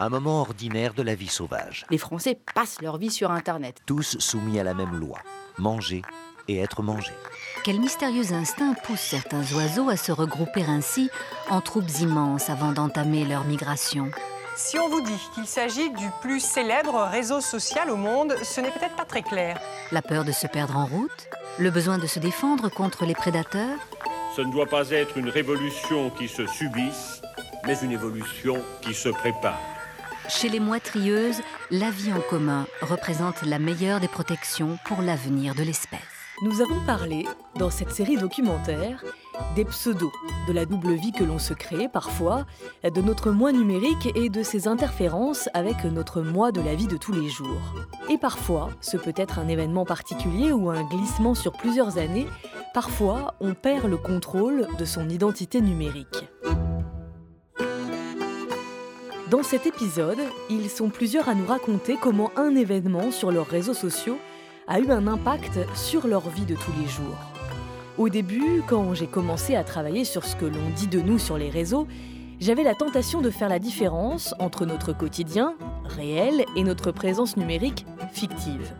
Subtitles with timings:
[0.00, 1.84] Un moment ordinaire de la vie sauvage.
[1.90, 3.80] Les Français passent leur vie sur Internet.
[3.84, 5.18] Tous soumis à la même loi.
[5.58, 6.02] Manger
[6.46, 7.10] et être mangé.
[7.64, 11.10] Quel mystérieux instinct pousse certains oiseaux à se regrouper ainsi
[11.50, 14.08] en troupes immenses avant d'entamer leur migration
[14.54, 18.70] Si on vous dit qu'il s'agit du plus célèbre réseau social au monde, ce n'est
[18.70, 19.60] peut-être pas très clair.
[19.90, 21.28] La peur de se perdre en route
[21.58, 23.78] Le besoin de se défendre contre les prédateurs
[24.36, 27.20] Ce ne doit pas être une révolution qui se subisse,
[27.66, 29.58] mais une évolution qui se prépare.
[30.28, 35.62] Chez les moitrieuses, la vie en commun représente la meilleure des protections pour l'avenir de
[35.62, 36.00] l'espèce.
[36.42, 39.02] Nous avons parlé, dans cette série documentaire,
[39.56, 40.12] des pseudos,
[40.46, 42.44] de la double vie que l'on se crée parfois,
[42.84, 46.98] de notre moi numérique et de ses interférences avec notre moi de la vie de
[46.98, 47.74] tous les jours.
[48.10, 52.26] Et parfois, ce peut être un événement particulier ou un glissement sur plusieurs années,
[52.74, 56.28] parfois on perd le contrôle de son identité numérique.
[59.30, 63.74] Dans cet épisode, ils sont plusieurs à nous raconter comment un événement sur leurs réseaux
[63.74, 64.16] sociaux
[64.66, 67.18] a eu un impact sur leur vie de tous les jours.
[67.98, 71.36] Au début, quand j'ai commencé à travailler sur ce que l'on dit de nous sur
[71.36, 71.86] les réseaux,
[72.40, 77.84] j'avais la tentation de faire la différence entre notre quotidien, réel, et notre présence numérique,
[78.12, 78.72] fictive.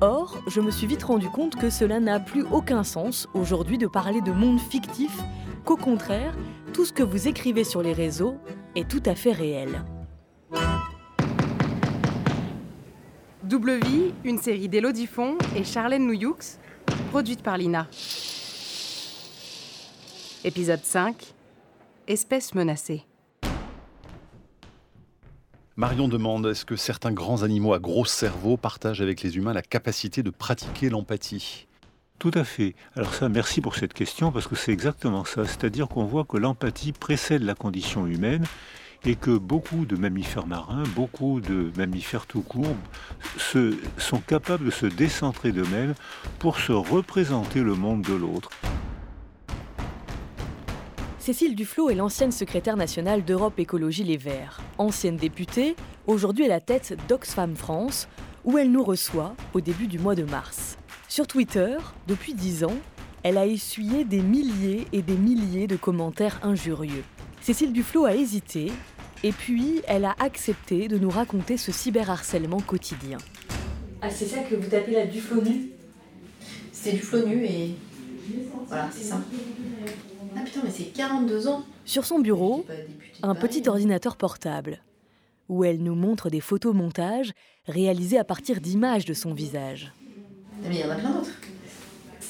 [0.00, 3.88] Or, je me suis vite rendu compte que cela n'a plus aucun sens aujourd'hui de
[3.88, 5.18] parler de monde fictif,
[5.64, 6.36] qu'au contraire,
[6.72, 8.36] tout ce que vous écrivez sur les réseaux
[8.74, 9.82] est tout à fait réel.
[13.42, 16.38] Double Vie, une série d'Elodie Font et Charlène Nouyoux,
[17.10, 17.88] produite par Lina.
[20.44, 21.34] Épisode 5
[22.08, 23.04] Espèces menacées.
[25.76, 29.62] Marion demande est-ce que certains grands animaux à gros cerveau partagent avec les humains la
[29.62, 31.66] capacité de pratiquer l'empathie?
[32.22, 32.76] Tout à fait.
[32.94, 35.44] Alors ça, merci pour cette question parce que c'est exactement ça.
[35.44, 38.44] C'est-à-dire qu'on voit que l'empathie précède la condition humaine
[39.04, 42.76] et que beaucoup de mammifères marins, beaucoup de mammifères tout court,
[43.38, 45.94] se, sont capables de se décentrer d'eux-mêmes
[46.38, 48.50] pour se représenter le monde de l'autre.
[51.18, 54.60] Cécile Duflot est l'ancienne secrétaire nationale d'Europe Écologie Les Verts.
[54.78, 55.74] Ancienne députée,
[56.06, 58.06] aujourd'hui à la tête d'Oxfam France,
[58.44, 60.78] où elle nous reçoit au début du mois de mars.
[61.14, 61.76] Sur Twitter,
[62.08, 62.78] depuis dix ans,
[63.22, 67.04] elle a essuyé des milliers et des milliers de commentaires injurieux.
[67.42, 68.72] Cécile Duflot a hésité
[69.22, 73.18] et puis, elle a accepté de nous raconter ce cyberharcèlement quotidien.
[74.00, 75.72] Ah, c'est ça que vous tapez là, du flot nu?
[76.72, 77.74] C'est du flot nu et.
[78.68, 79.20] Voilà, c'est ça.
[80.34, 82.64] Ah putain, mais c'est 42 ans Sur son bureau,
[83.22, 84.82] un petit ordinateur portable,
[85.50, 87.34] où elle nous montre des photomontages
[87.66, 89.92] réalisés à partir d'images de son visage.
[90.62, 91.30] Mais il y en a plein d'autres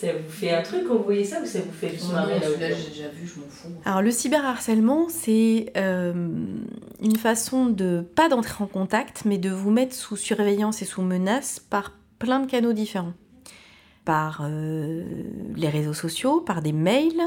[0.03, 2.41] ça vous fait un truc quand vous voyez ça ou ça vous fait juste marrer
[2.41, 3.69] là, là j'ai déjà vu, je m'en fous.
[3.85, 6.13] Alors le cyberharcèlement, c'est euh,
[7.01, 11.03] une façon de pas d'entrer en contact, mais de vous mettre sous surveillance et sous
[11.03, 13.13] menace par plein de canaux différents.
[14.05, 15.05] Par euh,
[15.55, 17.23] les réseaux sociaux, par des mails,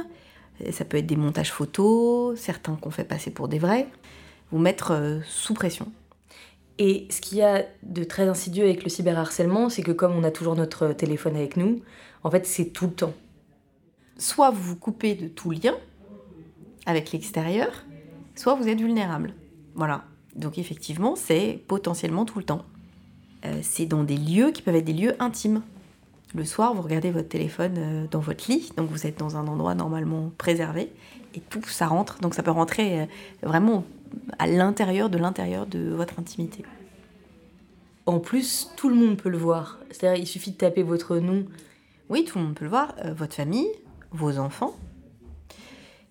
[0.72, 3.88] ça peut être des montages photos, certains qu'on fait passer pour des vrais,
[4.52, 5.90] vous mettre euh, sous pression.
[6.78, 10.24] Et ce qu'il y a de très insidieux avec le cyberharcèlement, c'est que comme on
[10.24, 11.82] a toujours notre téléphone avec nous,
[12.24, 13.14] en fait, c'est tout le temps.
[14.18, 15.76] Soit vous vous coupez de tout lien
[16.86, 17.86] avec l'extérieur,
[18.36, 19.34] soit vous êtes vulnérable.
[19.76, 20.04] Voilà.
[20.36, 22.66] Donc effectivement, c'est potentiellement tout le temps.
[23.46, 25.62] Euh, c'est dans des lieux qui peuvent être des lieux intimes.
[26.34, 29.48] Le soir, vous regardez votre téléphone euh, dans votre lit, donc vous êtes dans un
[29.48, 30.92] endroit normalement préservé,
[31.34, 32.20] et tout ça rentre.
[32.20, 33.06] Donc ça peut rentrer euh,
[33.44, 33.86] vraiment
[34.40, 36.64] à l'intérieur de l'intérieur de votre intimité.
[38.06, 39.80] En plus, tout le monde peut le voir.
[39.90, 41.46] C'est-à-dire, il suffit de taper votre nom
[42.10, 43.68] oui, tout le monde peut le voir, euh, votre famille,
[44.12, 44.76] vos enfants.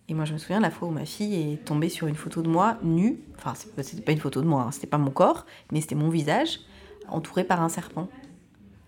[0.09, 2.43] Et moi, je me souviens la fois où ma fille est tombée sur une photo
[2.43, 3.21] de moi nue.
[3.39, 6.11] Enfin, c'était pas une photo de moi, hein, c'était pas mon corps, mais c'était mon
[6.11, 6.61] visage,
[7.09, 8.09] entouré par un serpent.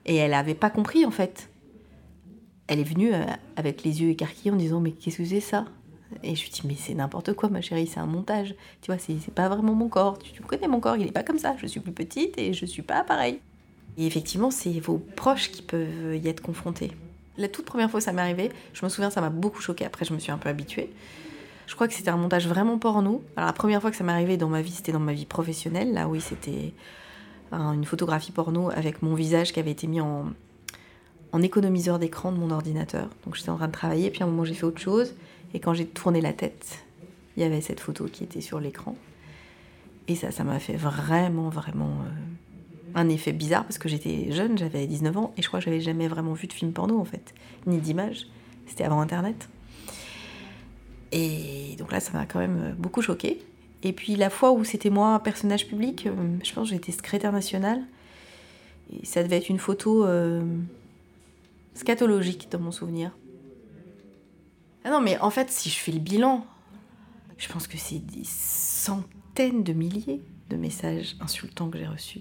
[0.05, 1.49] Et elle n'avait pas compris en fait.
[2.67, 5.65] Elle est venue euh, avec les yeux écarquillés en disant Mais qu'est-ce que c'est ça?
[6.23, 8.55] Et je lui dis Mais c'est n'importe quoi, ma chérie, c'est un montage.
[8.81, 10.19] Tu vois, c'est pas vraiment mon corps.
[10.19, 11.55] Tu, connais mon corps, il est pas comme ça.
[11.61, 13.41] Je suis plus petite et je suis pas pareil.
[13.99, 16.93] Et effectivement, c'est vos proches qui peuvent y être confrontés.
[17.39, 19.85] La toute première fois que ça m'est arrivé, je me souviens, ça m'a beaucoup choqué.
[19.85, 20.91] Après, je me suis un peu habituée.
[21.67, 23.23] Je crois que c'était un montage vraiment porno.
[23.37, 25.27] Alors, la première fois que ça m'est arrivé dans ma vie, c'était dans ma vie
[25.27, 25.93] professionnelle.
[25.93, 26.73] Là, oui, c'était
[27.53, 30.27] une photographie porno avec mon visage qui avait été mis en,
[31.33, 33.09] en économiseur d'écran de mon ordinateur.
[33.25, 35.15] Donc, j'étais en train de travailler, puis à un moment, j'ai fait autre chose.
[35.55, 36.85] Et quand j'ai tourné la tête,
[37.37, 38.97] il y avait cette photo qui était sur l'écran.
[40.09, 42.01] Et ça, ça m'a fait vraiment, vraiment.
[42.05, 42.11] Euh,
[42.97, 45.83] un effet bizarre parce que j'étais jeune, j'avais 19 ans et je crois que j'avais
[45.83, 47.35] jamais vraiment vu de film porno en fait,
[47.67, 48.27] ni d'image.
[48.67, 49.49] C'était avant internet.
[51.13, 53.43] Et donc là, ça m'a quand même beaucoup choqué.
[53.83, 56.13] Et puis la fois où c'était moi personnage public, euh,
[56.43, 57.83] je pense que j'étais secrétaire nationale.
[58.91, 60.43] Et ça devait être une photo euh,
[61.75, 63.11] scatologique dans mon souvenir.
[64.87, 66.47] Ah non, mais en fait, si je fais le bilan,
[67.39, 72.21] je pense que c'est des centaines de milliers de messages insultants que j'ai reçus.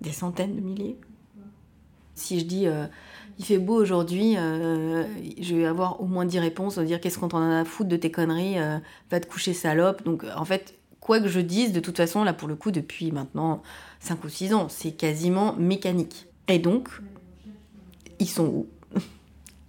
[0.00, 0.98] Des centaines de milliers.
[2.16, 2.86] Si je dis euh,
[3.38, 5.04] il fait beau aujourd'hui, euh,
[5.40, 7.96] je vais avoir au moins 10 réponses, dire qu'est-ce qu'on t'en a à foutre de
[7.96, 8.80] tes conneries, euh,
[9.12, 10.04] va te coucher salope.
[10.04, 13.12] Donc en fait, quoi que je dise, de toute façon, là pour le coup, depuis
[13.12, 13.62] maintenant
[14.00, 16.26] 5 ou 6 ans, c'est quasiment mécanique.
[16.48, 16.88] Et donc,
[18.18, 18.66] ils sont où?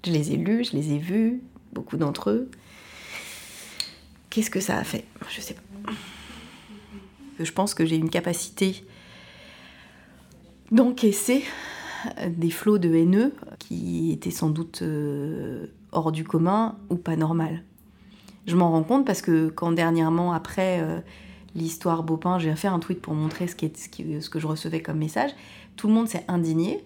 [0.03, 1.43] Je les ai lus, je les ai vus,
[1.73, 2.49] beaucoup d'entre eux.
[4.29, 5.05] Qu'est-ce que ça a fait?
[5.29, 5.91] Je sais pas.
[7.39, 8.83] Je pense que j'ai une capacité
[10.71, 11.43] d'encaisser
[12.27, 17.63] des flots de haineux qui étaient sans doute euh, hors du commun ou pas normal.
[18.45, 20.99] Je m'en rends compte parce que quand dernièrement, après euh,
[21.55, 25.31] l'histoire Beaupin, j'ai fait un tweet pour montrer ce, que je recevais comme message,
[25.75, 26.83] tout le monde s'est indigné.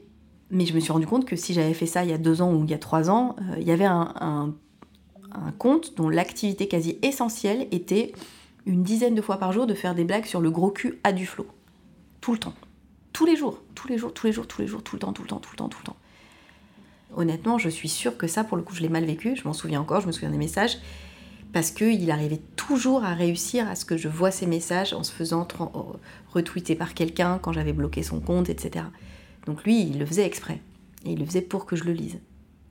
[0.51, 2.41] Mais je me suis rendu compte que si j'avais fait ça il y a deux
[2.41, 4.53] ans ou il y a trois ans, euh, il y avait un,
[5.33, 8.13] un compte dont l'activité quasi essentielle était
[8.65, 11.11] une dizaine de fois par jour de faire des blagues sur le gros cul à
[11.11, 11.47] du flot.
[12.21, 12.53] Tout le temps.
[13.11, 15.13] Tous les jours, tous les jours, tous les jours, tous les jours, tout le temps,
[15.13, 15.97] tout le temps, tout le temps, tout le temps.
[17.15, 19.35] Honnêtement, je suis sûre que ça, pour le coup, je l'ai mal vécu.
[19.35, 20.77] Je m'en souviens encore, je me souviens des messages.
[21.51, 25.11] Parce qu'il arrivait toujours à réussir à ce que je vois ces messages en se
[25.11, 25.47] faisant
[26.33, 28.85] retweeter par quelqu'un quand j'avais bloqué son compte, etc.
[29.45, 30.61] Donc lui, il le faisait exprès.
[31.05, 32.17] Et il le faisait pour que je le lise.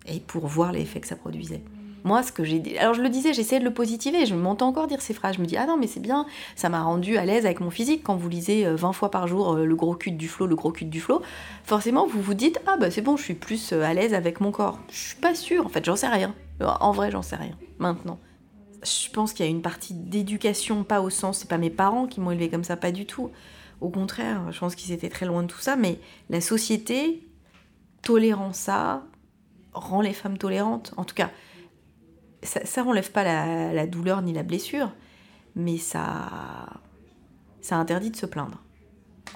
[0.07, 1.63] Et pour voir l'effet que ça produisait.
[2.05, 2.79] Moi, ce que j'ai.
[2.79, 4.27] Alors, je le disais, j'essayais de le positiver.
[4.27, 5.37] Je m'entends encore dire ces phrases.
[5.37, 6.27] Je me dis, ah non, mais c'est bien,
[6.57, 8.03] ça m'a rendu à l'aise avec mon physique.
[8.03, 10.85] Quand vous lisez 20 fois par jour le gros cul du flot, le gros cul
[10.85, 11.23] du flot,
[11.65, 14.51] forcément, vous vous dites, ah bah c'est bon, je suis plus à l'aise avec mon
[14.51, 14.79] corps.
[14.91, 16.35] Je suis pas sûre, en fait, j'en sais rien.
[16.61, 17.57] En vrai, j'en sais rien.
[17.79, 18.19] Maintenant.
[18.85, 22.09] Je pense qu'il y a une partie d'éducation, pas au sens, c'est pas mes parents
[22.09, 23.31] qui m'ont élevé comme ça, pas du tout.
[23.81, 26.01] Au contraire, je pense qu'ils étaient très loin de tout ça, mais
[26.31, 27.25] la société,
[28.03, 29.05] tolérant ça,
[29.73, 30.95] rend les femmes tolérantes.
[30.97, 31.31] En tout cas,
[32.43, 34.93] ça, ça enlève pas la, la, douleur ni la blessure,
[35.55, 36.67] mais ça,
[37.61, 38.63] ça interdit de se plaindre.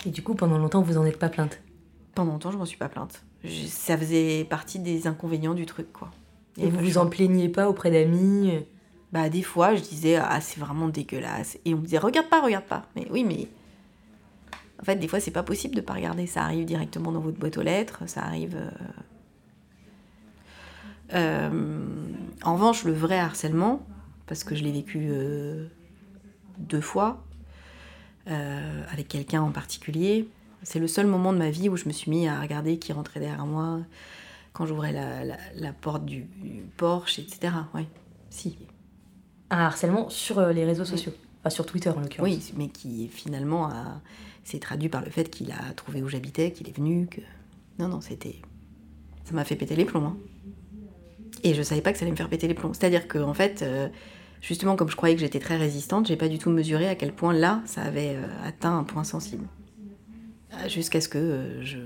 [0.04, 1.60] Et du coup, pendant longtemps, vous en êtes pas plainte?
[2.14, 3.22] Pendant longtemps, je m'en suis pas plainte.
[3.44, 6.10] Je, ça faisait partie des inconvénients du truc, quoi.
[6.58, 8.52] Et, Et vous vous en plaignez pas auprès d'amis?
[9.12, 11.58] Bah, des fois, je disais, ah, c'est vraiment dégueulasse.
[11.64, 12.86] Et on me disait, regarde pas, regarde pas.
[12.96, 13.48] Mais oui, mais.
[14.80, 16.26] En fait, des fois, c'est pas possible de pas regarder.
[16.26, 18.56] Ça arrive directement dans votre boîte aux lettres, ça arrive.
[18.56, 18.70] Euh...
[21.14, 21.86] Euh,
[22.42, 23.86] en revanche, le vrai harcèlement,
[24.26, 25.66] parce que je l'ai vécu euh,
[26.58, 27.24] deux fois,
[28.28, 30.28] euh, avec quelqu'un en particulier,
[30.62, 32.92] c'est le seul moment de ma vie où je me suis mis à regarder qui
[32.92, 33.80] rentrait derrière moi
[34.52, 37.52] quand j'ouvrais la, la, la, porte du, du Porsche, etc.
[37.74, 37.86] Oui,
[38.30, 38.58] si.
[39.50, 42.28] Un harcèlement sur les réseaux sociaux, enfin sur Twitter en l'occurrence.
[42.28, 43.70] Oui, mais qui finalement
[44.42, 47.20] s'est traduit par le fait qu'il a trouvé où j'habitais, qu'il est venu, que...
[47.78, 48.40] Non, non, c'était...
[49.24, 50.06] Ça m'a fait péter les plombs.
[50.06, 50.16] Hein.
[51.46, 52.74] Et je savais pas que ça allait me faire péter les plombs.
[52.74, 53.86] C'est-à-dire que, en fait, euh,
[54.40, 57.12] justement, comme je croyais que j'étais très résistante, j'ai pas du tout mesuré à quel
[57.12, 59.46] point là, ça avait euh, atteint un point sensible.
[60.66, 61.78] Jusqu'à ce que euh, je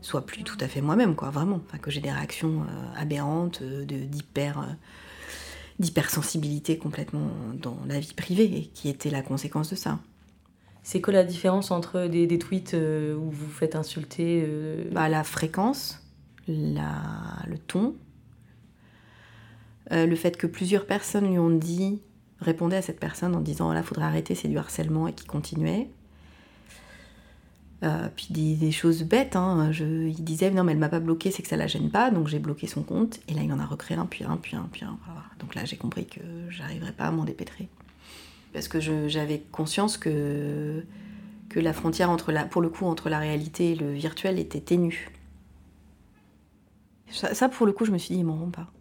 [0.00, 1.60] sois plus tout à fait moi-même, quoi, vraiment.
[1.64, 4.76] Enfin, que j'ai des réactions euh, aberrantes, d'hyper.
[5.78, 10.00] d'hypersensibilité complètement dans la vie privée, et qui était la conséquence de ça.
[10.82, 14.44] C'est quoi la différence entre des, des tweets où vous vous faites insulter
[14.90, 16.02] bah, La fréquence,
[16.48, 17.02] la,
[17.46, 17.94] le ton,
[19.92, 22.00] euh, le fait que plusieurs personnes lui ont dit,
[22.40, 25.88] répondaient à cette personne en disant là, faudrait arrêter, c'est du harcèlement, et qui continuait.
[27.84, 29.70] Euh, puis des, choses bêtes, hein.
[29.70, 32.10] je, il disait non mais elle m'a pas bloqué, c'est que ça la gêne pas,
[32.10, 34.56] donc j'ai bloqué son compte, et là il en a recréé un, puis un, puis
[34.56, 34.98] un, puis un.
[35.38, 37.68] Donc là j'ai compris que j'arriverais pas à m'en dépêtrer.
[38.52, 40.82] Parce que j'avais conscience que,
[41.48, 44.60] que la frontière entre la, pour le coup entre la réalité et le virtuel était
[44.60, 45.10] ténue.
[47.12, 48.72] Ça, pour le coup je me suis dit ils m'en pas.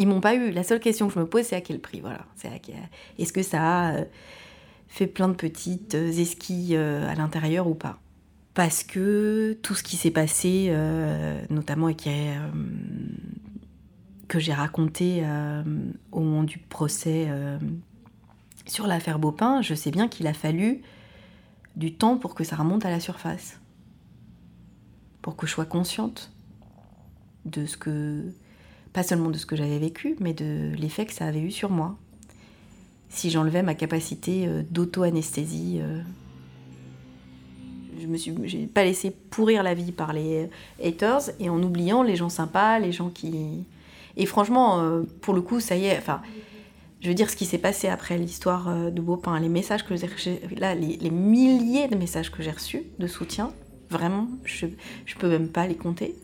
[0.00, 0.50] Ils m'ont pas eu.
[0.50, 2.00] La seule question que je me pose, c'est à quel prix.
[2.00, 2.24] Voilà.
[3.18, 4.06] Est-ce que ça a euh,
[4.88, 7.98] fait plein de petites euh, esquilles euh, à l'intérieur ou pas?
[8.54, 10.74] Parce que tout ce qui s'est passé,
[11.50, 12.10] notamment et que
[14.40, 15.24] j'ai raconté
[16.10, 17.28] au moment du procès
[18.66, 20.82] sur l'affaire Beaupin, je sais bien qu'il a fallu
[21.76, 23.60] du temps pour que ça remonte à la surface.
[25.22, 26.32] Pour que je sois consciente
[27.44, 28.34] de ce que
[28.92, 31.70] pas seulement de ce que j'avais vécu, mais de l'effet que ça avait eu sur
[31.70, 31.96] moi.
[33.08, 36.00] Si j'enlevais ma capacité euh, d'auto-anesthésie, euh,
[38.00, 40.48] je me suis, pas laissé pourrir la vie par les
[40.82, 43.64] haters et en oubliant les gens sympas, les gens qui.
[44.16, 46.20] Et franchement, euh, pour le coup, ça y est, enfin,
[47.00, 49.94] Je veux dire, ce qui s'est passé après l'histoire euh, de Beaupin, les messages que
[49.96, 53.52] j'ai là, les, les, milliers de messages que j'ai reçus de soutien,
[53.88, 54.72] vraiment, je ne
[55.18, 56.14] peux même pas les compter.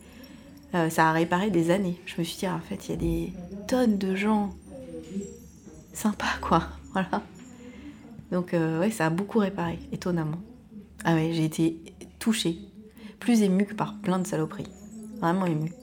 [0.75, 1.99] Euh, ça a réparé des années.
[2.05, 3.33] Je me suis dit, en fait, il y a des
[3.67, 4.51] tonnes de gens
[5.93, 6.63] sympas, quoi.
[6.93, 7.21] Voilà.
[8.31, 10.39] Donc, euh, ouais, ça a beaucoup réparé, étonnamment.
[11.03, 11.77] Ah ouais, j'ai été
[12.17, 12.57] touchée.
[13.19, 14.71] Plus émue que par plein de saloperies.
[15.19, 15.73] Vraiment émue.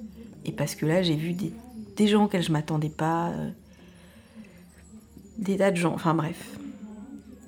[0.45, 3.29] Et parce que là, j'ai vu des, gens auxquels je m'attendais pas.
[3.29, 3.51] Euh,
[5.39, 6.59] des tas de gens, enfin bref.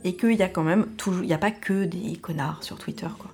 [0.05, 0.87] Et qu'il y a quand même.
[1.07, 3.33] Il n'y a pas que des connards sur Twitter, quoi.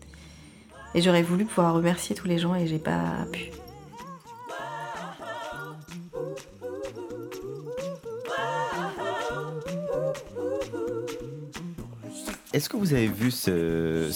[0.94, 3.50] Et j'aurais voulu pouvoir remercier tous les gens et j'ai pas pu.
[12.52, 14.10] Est-ce que vous avez vu ce,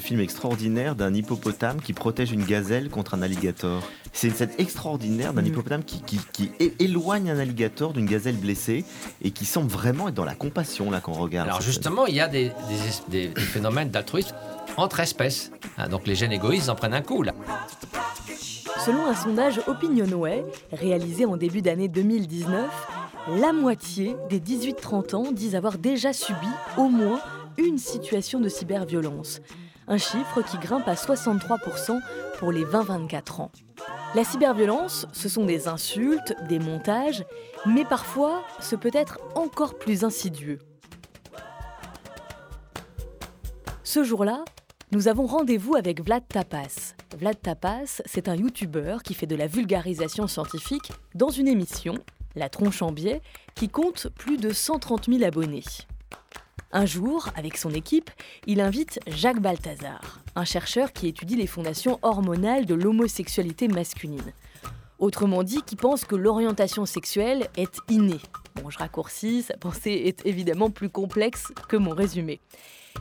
[0.00, 3.82] film extraordinaire d'un hippopotame qui protège une gazelle contre un alligator?
[4.14, 5.46] C'est une scène extraordinaire d'un Mm.
[5.46, 8.86] hippopotame qui, qui- qui é- éloigne un alligator d'une gazelle blessée
[9.20, 11.48] et qui semble vraiment être dans la compassion là qu'on regarde.
[11.48, 14.34] Alors justement, il y a des, des- des- des phénomènes d'altruisme
[14.78, 15.50] entre espèces.
[15.76, 17.34] Hein, donc les gènes égoïstes en prennent un coup là.
[18.86, 22.70] Selon un sondage Opinionway réalisé en début d'année 2019,
[23.38, 27.20] la moitié des 18-30 ans disent avoir déjà subi au moins
[27.58, 29.40] une situation de cyberviolence.
[29.88, 32.00] Un chiffre qui grimpe à 63%
[32.38, 33.50] pour les 20-24 ans.
[34.14, 37.24] La cyberviolence, ce sont des insultes, des montages,
[37.66, 40.58] mais parfois ce peut être encore plus insidieux.
[43.82, 44.44] Ce jour-là,
[44.92, 46.94] nous avons rendez-vous avec Vlad Tapas.
[47.18, 51.94] Vlad Tapas, c'est un youtubeur qui fait de la vulgarisation scientifique dans une émission,
[52.36, 53.22] La Tronche en biais,
[53.54, 55.64] qui compte plus de 130 000 abonnés.
[56.72, 58.10] Un jour, avec son équipe,
[58.46, 64.32] il invite Jacques Balthazar, un chercheur qui étudie les fondations hormonales de l'homosexualité masculine.
[64.98, 68.20] Autrement dit, qui pense que l'orientation sexuelle est innée.
[68.54, 72.40] Bon, je raccourcis, sa pensée est évidemment plus complexe que mon résumé.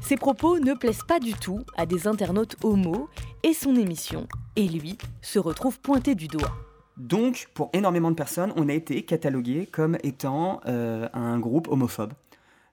[0.02, 3.08] Ses propos ne plaisent pas du tout à des internautes homo
[3.44, 6.52] et son émission, et lui, se retrouve pointé du doigt.
[6.98, 12.14] Donc, pour énormément de personnes, on a été catalogué comme étant euh, un groupe homophobe.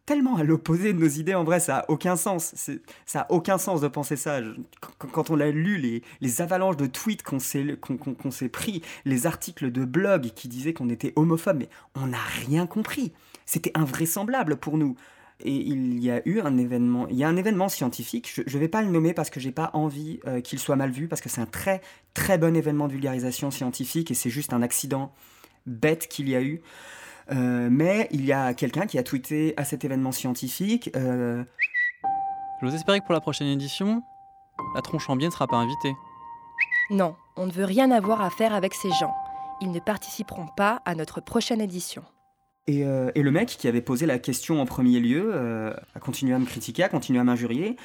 [0.09, 2.55] Tellement à l'opposé de nos idées, en vrai, ça a aucun sens.
[3.05, 4.41] Ça a aucun sens de penser ça.
[5.12, 9.27] Quand- on a lu les, les avalanches de tweets qu'on s'est qu'on- s'est pris, les
[9.27, 13.12] articles de blog qui disaient qu'on était homophobe, mais on n'a rien compris.
[13.45, 14.97] C'était invraisemblable pour nous.
[15.45, 18.59] Et il y a eu un événement, il y a un événement scientifique, je ne
[18.61, 21.21] vais pas le nommer parce que j'ai pas envie euh, qu'il soit mal vu, parce
[21.21, 21.83] que c'est un très
[22.15, 25.12] très bon événement de vulgarisation scientifique et c'est juste un accident
[25.67, 26.62] bête qu'il y a eu.
[27.31, 30.91] Euh, mais il y a quelqu'un qui a tweeté à cet événement scientifique.
[30.97, 31.45] euh,
[32.63, 34.03] J'ose espérer que pour la prochaine édition,
[34.75, 35.95] la tronche en biais ne sera pas invitée.
[36.91, 39.15] Non, on ne veut rien avoir à faire avec ces gens.
[39.61, 42.03] Ils ne participeront pas à notre prochaine édition.
[42.67, 46.01] Et, euh, et le mec qui avait posé la question en premier lieu euh, a
[46.01, 47.77] continué à me critiquer, a continué à m'injurier,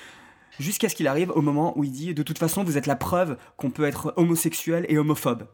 [0.59, 2.95] jusqu'à ce qu'il arrive au moment où il dit De toute façon, vous êtes la
[2.95, 5.47] preuve qu'on peut être homosexuel et homophobe.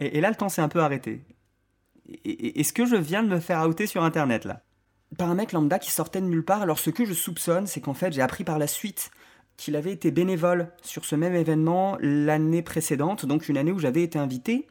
[0.00, 1.22] Et, et là, le temps s'est un peu arrêté.
[2.24, 4.62] Est-ce que je viens de me faire outer sur Internet, là?
[5.16, 6.62] Par un mec lambda qui sortait de nulle part.
[6.62, 9.10] Alors, ce que je soupçonne, c'est qu'en fait, j'ai appris par la suite
[9.56, 14.02] qu'il avait été bénévole sur ce même événement l'année précédente, donc une année où j'avais
[14.02, 14.66] été invité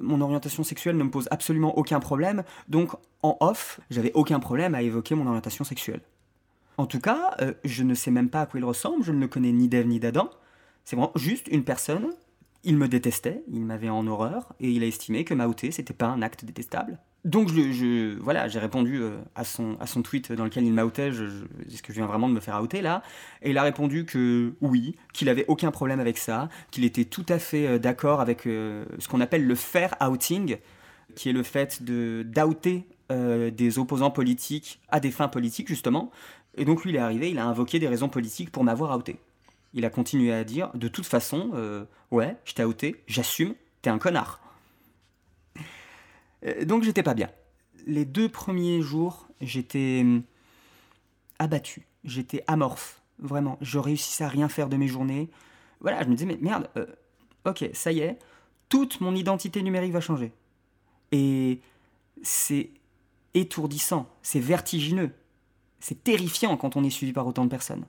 [0.00, 2.90] mon orientation sexuelle ne me pose absolument aucun problème, donc
[3.22, 6.00] en off, j'avais aucun problème à évoquer mon orientation sexuelle.
[6.78, 9.20] En tout cas, euh, je ne sais même pas à quoi il ressemble, je ne
[9.20, 10.30] le connais ni d'Ève ni d'Adam.
[10.84, 12.12] C'est vraiment juste une personne.
[12.64, 16.06] Il me détestait, il m'avait en horreur, et il a estimé que m'outer, c'était pas
[16.06, 16.98] un acte détestable.
[17.24, 21.12] Donc je, voilà, j'ai répondu euh, à, son, à son tweet dans lequel il m'outait,
[21.12, 21.24] je,
[21.68, 23.02] est-ce que je viens vraiment de me faire outer là
[23.42, 27.26] Et il a répondu que oui, qu'il avait aucun problème avec ça, qu'il était tout
[27.28, 30.56] à fait euh, d'accord avec euh, ce qu'on appelle le fair outing,
[31.14, 36.10] qui est le fait de d'outer des opposants politiques à des fins politiques justement.
[36.56, 39.18] Et donc lui il est arrivé, il a invoqué des raisons politiques pour m'avoir outé.
[39.74, 43.90] Il a continué à dire, de toute façon, euh, ouais, je t'ai outé, j'assume, t'es
[43.90, 44.40] un connard.
[46.44, 47.30] Euh, Donc j'étais pas bien.
[47.86, 50.22] Les deux premiers jours, j'étais hum,
[51.38, 53.58] abattu, j'étais amorphe, vraiment.
[53.60, 55.30] Je réussissais à rien faire de mes journées.
[55.80, 56.86] Voilà, je me disais, mais merde, euh,
[57.46, 58.18] ok, ça y est,
[58.68, 60.32] toute mon identité numérique va changer.
[61.10, 61.60] Et
[62.22, 62.70] c'est
[63.34, 65.10] étourdissant, c'est vertigineux,
[65.80, 67.84] c'est terrifiant quand on est suivi par autant de personnes.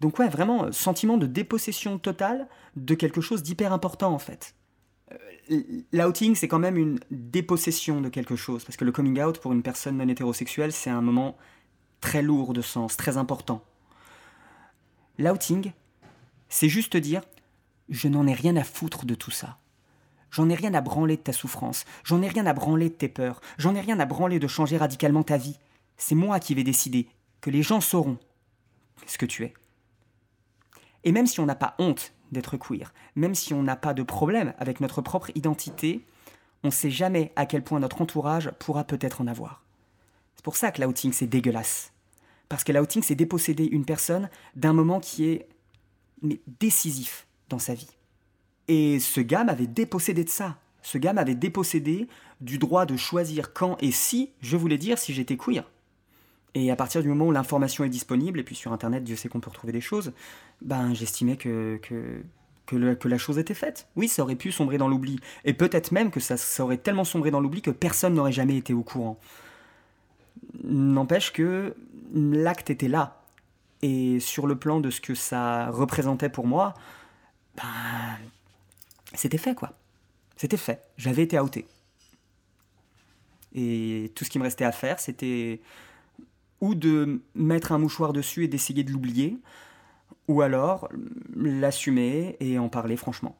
[0.00, 4.54] Donc ouais, vraiment, euh, sentiment de dépossession totale de quelque chose d'hyper important en fait.
[5.12, 5.60] Euh,
[5.92, 9.52] L'outing, c'est quand même une dépossession de quelque chose, parce que le coming out pour
[9.52, 11.36] une personne non hétérosexuelle, c'est un moment
[12.00, 13.64] très lourd de sens, très important.
[15.18, 15.72] L'outing,
[16.48, 17.22] c'est juste dire,
[17.88, 19.58] je n'en ai rien à foutre de tout ça.
[20.30, 23.08] J'en ai rien à branler de ta souffrance, j'en ai rien à branler de tes
[23.08, 25.58] peurs, j'en ai rien à branler de changer radicalement ta vie.
[25.96, 27.06] C'est moi qui vais décider,
[27.40, 28.18] que les gens sauront
[29.06, 29.54] ce que tu es.
[31.04, 34.02] Et même si on n'a pas honte d'être queer, même si on n'a pas de
[34.02, 36.04] problème avec notre propre identité,
[36.62, 39.62] on ne sait jamais à quel point notre entourage pourra peut-être en avoir.
[40.34, 41.92] C'est pour ça que l'outing c'est dégueulasse.
[42.48, 45.48] Parce que l'outing c'est déposséder une personne d'un moment qui est
[46.60, 47.90] décisif dans sa vie.
[48.68, 50.56] Et ce gars m'avait dépossédé de ça.
[50.82, 52.08] Ce gars m'avait dépossédé
[52.40, 55.64] du droit de choisir quand et si je voulais dire si j'étais queer.
[56.54, 59.28] Et à partir du moment où l'information est disponible, et puis sur Internet, Dieu sait
[59.28, 60.12] qu'on peut retrouver des choses,
[60.62, 61.80] ben j'estimais que,
[62.72, 63.88] la chose était faite.
[63.96, 65.18] Oui, ça aurait pu sombrer dans l'oubli.
[65.44, 68.56] Et peut-être même que ça, ça aurait tellement sombré dans l'oubli que personne n'aurait jamais
[68.56, 69.18] été au courant.
[70.62, 71.74] N'empêche que
[72.12, 73.22] l'acte était là.
[73.82, 76.74] Et sur le plan de ce que ça représentait pour moi,
[77.56, 77.64] ben,
[79.12, 79.74] c'était fait quoi.
[80.36, 80.82] C'était fait.
[80.96, 81.66] J'avais été outé.
[83.54, 85.60] Et tout ce qui me restait à faire, c'était
[86.60, 89.36] ou de mettre un mouchoir dessus et d'essayer de l'oublier,
[90.28, 90.88] ou alors
[91.34, 93.36] l'assumer et en parler franchement.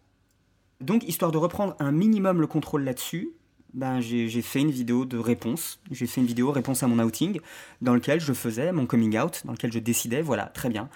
[0.81, 3.31] Donc, histoire de reprendre un minimum le contrôle là-dessus,
[3.73, 5.81] ben, j'ai fait une vidéo de réponse.
[5.91, 7.41] J'ai fait une vidéo réponse à mon outing,
[7.81, 10.89] dans lequel je faisais mon coming out, dans lequel je décidais, voilà, très bien,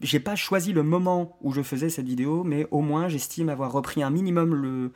[0.00, 3.72] j'ai pas choisi le moment où je faisais cette vidéo, mais au moins j'estime avoir
[3.72, 4.92] repris un minimum le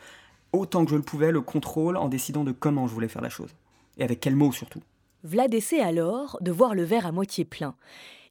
[0.52, 3.28] autant que je le pouvais le contrôle en décidant de comment je voulais faire la
[3.28, 3.54] chose
[3.98, 4.80] et avec quels mots surtout?
[5.24, 7.74] Vlad essaie alors de voir le verre à moitié plein.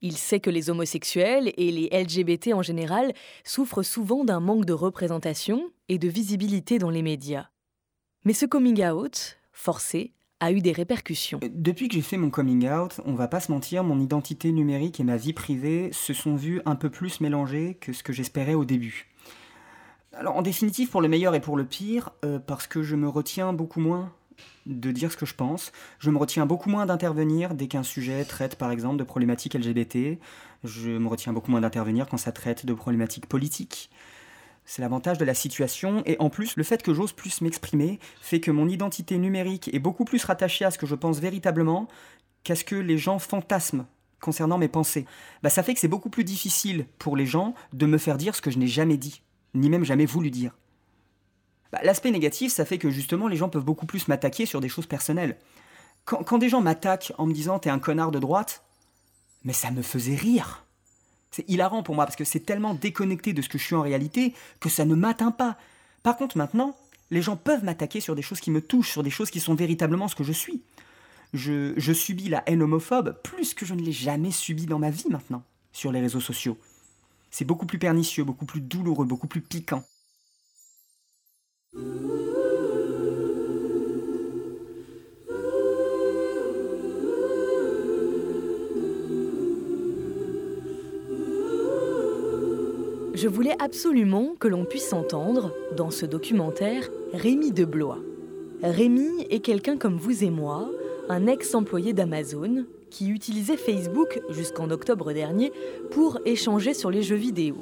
[0.01, 3.13] Il sait que les homosexuels et les LGBT en général
[3.43, 7.47] souffrent souvent d'un manque de représentation et de visibilité dans les médias.
[8.25, 11.39] Mais ce coming out, forcé, a eu des répercussions.
[11.49, 14.99] Depuis que j'ai fait mon coming out, on va pas se mentir, mon identité numérique
[14.99, 18.53] et ma vie privée se sont vues un peu plus mélangées que ce que j'espérais
[18.53, 19.07] au début.
[20.13, 23.07] Alors en définitive pour le meilleur et pour le pire, euh, parce que je me
[23.07, 24.11] retiens beaucoup moins
[24.65, 28.25] de dire ce que je pense, je me retiens beaucoup moins d'intervenir dès qu'un sujet
[28.25, 30.19] traite par exemple de problématiques LGBT,
[30.63, 33.89] je me retiens beaucoup moins d'intervenir quand ça traite de problématiques politiques,
[34.67, 36.03] c'est l'avantage de la situation.
[36.05, 39.79] Et en plus, le fait que j'ose plus m'exprimer fait que mon identité numérique est
[39.79, 41.87] beaucoup plus rattachée à ce que je pense véritablement
[42.43, 43.85] qu'à ce que les gens fantasment
[44.19, 45.05] concernant mes pensées.
[45.41, 48.35] Bah, ça fait que c'est beaucoup plus difficile pour les gens de me faire dire
[48.35, 49.21] ce que je n'ai jamais dit,
[49.53, 50.51] ni même jamais voulu dire.
[51.71, 54.69] Bah, l'aspect négatif, ça fait que justement les gens peuvent beaucoup plus m'attaquer sur des
[54.69, 55.37] choses personnelles.
[56.05, 58.63] Quand, des gens m'attaquent en me disant t'es un connard de droite,
[59.43, 60.65] mais ça me faisait rire.
[61.31, 63.81] C'est hilarant pour moi parce que c'est tellement déconnecté de ce que je suis en
[63.81, 65.57] réalité que ça ne m'atteint pas.
[66.03, 66.77] Par contre, maintenant,
[67.11, 69.53] les gens peuvent m'attaquer sur des choses qui me touchent, sur des choses qui sont
[69.53, 70.61] véritablement ce que je suis.
[71.33, 74.89] Je, je subis la haine homophobe plus que je ne l'ai jamais subi dans ma
[74.89, 76.57] vie maintenant, sur les réseaux sociaux.
[77.31, 79.83] C'est beaucoup plus pernicieux, beaucoup plus douloureux, beaucoup plus piquant.
[93.13, 97.99] Je voulais absolument que l'on puisse entendre, dans ce documentaire, Rémi de Blois.
[98.63, 100.69] Rémi est quelqu'un comme vous et moi,
[101.09, 105.51] un ex-employé d'Amazon, qui utilisait Facebook jusqu'en octobre dernier
[105.91, 107.57] pour échanger sur les jeux vidéo.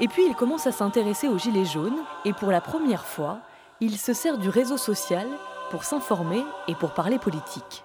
[0.00, 3.40] Et puis il commence à s'intéresser aux gilets jaunes et pour la première fois,
[3.80, 5.26] il se sert du réseau social
[5.70, 7.84] pour s'informer et pour parler politique.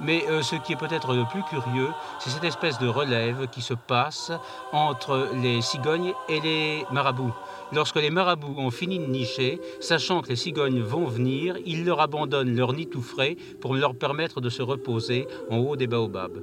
[0.00, 3.60] Mais euh, ce qui est peut-être le plus curieux, c'est cette espèce de relève qui
[3.60, 4.32] se passe
[4.72, 7.34] entre les cigognes et les marabouts.
[7.72, 12.00] Lorsque les marabouts ont fini de nicher, sachant que les cigognes vont venir, ils leur
[12.00, 16.42] abandonnent leur nid tout frais pour leur permettre de se reposer en haut des baobabs.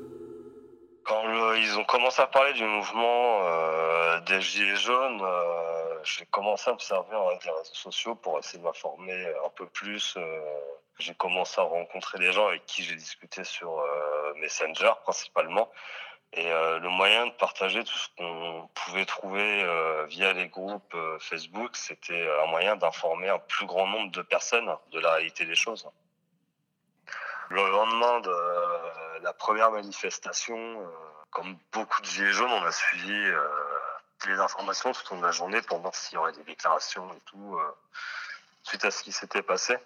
[1.39, 6.69] Quand ils ont commencé à parler du mouvement euh, des Gilets jaunes, euh, j'ai commencé
[6.69, 10.17] à observer les réseaux sociaux pour essayer de m'informer un peu plus
[10.99, 15.69] j'ai commencé à rencontrer des gens avec qui j'ai discuté sur euh, Messenger principalement.
[16.33, 20.95] Et euh, le moyen de partager tout ce qu'on pouvait trouver euh, via les groupes
[21.19, 25.55] Facebook, c'était un moyen d'informer un plus grand nombre de personnes de la réalité des
[25.55, 25.89] choses.
[27.49, 28.29] Le lendemain de
[29.23, 30.87] la première manifestation,
[31.31, 33.31] comme beaucoup de gilets jaunes, on a suivi
[34.27, 37.11] les informations tout au long de la journée pour voir s'il y aurait des déclarations
[37.13, 37.59] et tout
[38.63, 39.77] suite à ce qui s'était passé.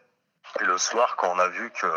[0.59, 1.87] Et le soir, quand on a vu que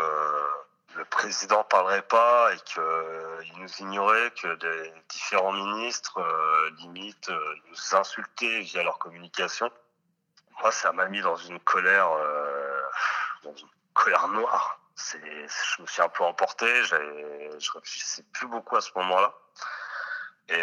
[0.97, 7.55] le président parlerait pas et qu'il nous ignorait, que des différents ministres euh, limite euh,
[7.69, 9.69] nous insultaient via leur communication,
[10.61, 12.81] moi ça m'a mis dans une colère, euh,
[13.43, 14.79] dans une colère noire.
[14.97, 19.33] Je me suis un peu emporté, je réfléchissais plus beaucoup à ce moment-là.
[20.49, 20.61] Et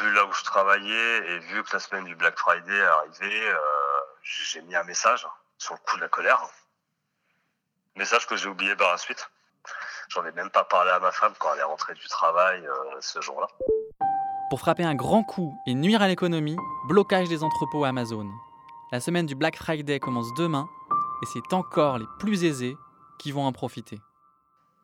[0.00, 3.52] vu là où je travaillais et vu que la semaine du Black Friday arrivait,
[4.22, 5.26] j'ai mis un message
[5.58, 6.42] sur le coup de la colère.
[7.96, 9.28] Message que j'ai oublié par la suite.
[10.08, 12.96] J'en ai même pas parlé à ma femme quand elle est rentrée du travail euh,
[13.00, 13.46] ce jour-là.
[14.50, 16.56] Pour frapper un grand coup et nuire à l'économie,
[16.88, 18.28] blocage des entrepôts Amazon.
[18.90, 20.68] La semaine du Black Friday commence demain
[21.22, 22.76] et c'est encore les plus aisés
[23.18, 24.00] qui vont en profiter.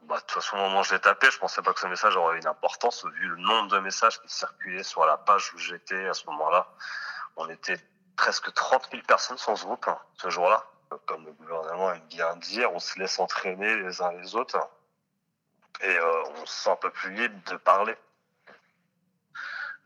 [0.02, 1.86] Bah, de toute façon, au moment où je l'ai tapé, je pensais pas que ce
[1.86, 5.58] message aurait une importance vu le nombre de messages qui circulaient sur la page où
[5.58, 6.72] j'étais à ce moment-là.
[7.36, 7.78] On était
[8.16, 10.64] presque 30 000 personnes sans ce groupe hein, ce jour-là.
[11.06, 14.58] Comme le gouvernement aime bien dire, on se laisse entraîner les uns les autres
[15.82, 17.96] et euh, on se sent un peu plus libre de parler.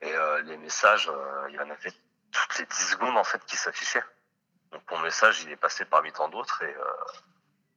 [0.00, 1.92] Et euh, les messages, euh, il y en avait
[2.30, 4.04] toutes les 10 secondes en fait qui s'affichaient.
[4.72, 6.74] Donc mon message, il est passé parmi tant d'autres et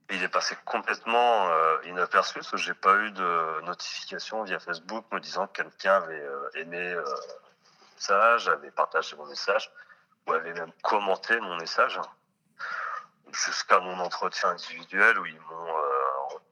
[0.09, 1.49] il est passé complètement
[1.83, 6.23] inaperçu parce que j'ai pas eu de notification via Facebook me disant que quelqu'un avait
[6.55, 7.03] aimé le
[7.95, 9.71] message, avait partagé mon message
[10.27, 11.99] ou avait même commenté mon message
[13.31, 15.75] jusqu'à mon entretien individuel où ils m'ont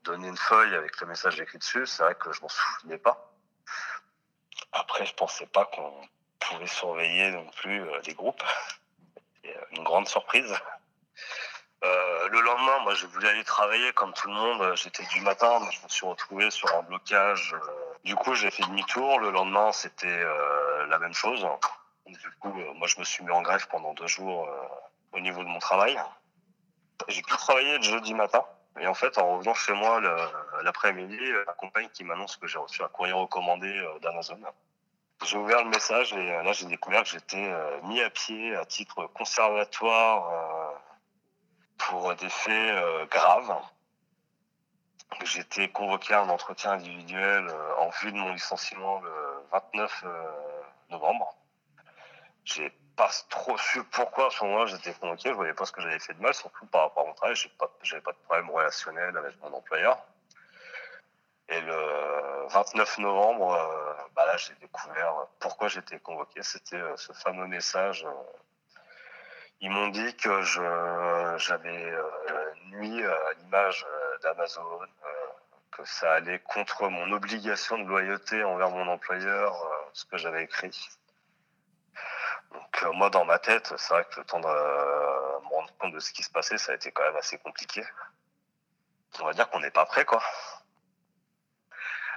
[0.04, 1.86] donné une feuille avec le message écrit dessus.
[1.86, 3.34] C'est vrai que je m'en souvenais pas.
[4.72, 6.08] Après, je pensais pas qu'on
[6.40, 8.44] pouvait surveiller non plus euh, les groupes.
[9.76, 10.54] Une grande surprise.
[11.84, 14.76] Euh, le lendemain, moi, j'ai voulu aller travailler comme tout le monde.
[14.76, 17.56] J'étais du matin, mais je me suis retrouvé sur un blocage.
[18.04, 19.20] Du coup, j'ai fait demi-tour.
[19.20, 21.46] Le lendemain, c'était euh, la même chose.
[22.06, 24.48] Du coup, moi, je me suis mis en grève pendant deux jours
[25.14, 25.98] au niveau de mon travail.
[27.08, 28.44] J'ai pu travailler le jeudi matin.
[28.80, 30.02] Et en fait, en revenant chez moi
[30.64, 34.40] l'après-midi, la compagne qui m'annonce que j'ai reçu un courrier recommandé euh, d'Amazon.
[35.26, 38.56] J'ai ouvert le message et euh, là, j'ai découvert que j'étais euh, mis à pied
[38.56, 40.74] à titre conservatoire
[41.78, 43.56] pour des faits graves.
[45.24, 49.12] J'étais convoqué à un entretien individuel en vue de mon licenciement le
[49.52, 50.06] 29
[50.90, 51.36] novembre.
[52.46, 55.30] J'ai pas trop su pourquoi à ce moment-là j'étais convoqué.
[55.30, 57.36] Je voyais pas ce que j'avais fait de mal, surtout par rapport à mon travail.
[57.36, 59.98] J'avais pas, pas de problème relationnel avec mon employeur.
[61.50, 66.42] Et le 29 novembre, euh, bah là, j'ai découvert pourquoi j'étais convoqué.
[66.42, 68.06] C'était euh, ce fameux message.
[69.60, 73.86] Ils m'ont dit que j'avais euh, nuit à l'image
[74.22, 74.80] d'Amazon,
[75.72, 79.56] que ça allait contre mon obligation de loyauté envers mon employeur,
[79.94, 80.90] ce que j'avais écrit.
[82.52, 86.00] Donc moi, dans ma tête, c'est vrai que le temps de me rendre compte de
[86.00, 87.84] ce qui se passait, ça a été quand même assez compliqué.
[89.22, 90.22] On va dire qu'on n'est pas prêt, quoi.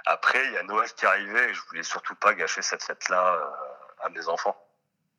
[0.09, 3.33] Après, il y a Noël qui arrivait et je voulais surtout pas gâcher cette fête-là
[3.33, 4.55] euh, à mes enfants.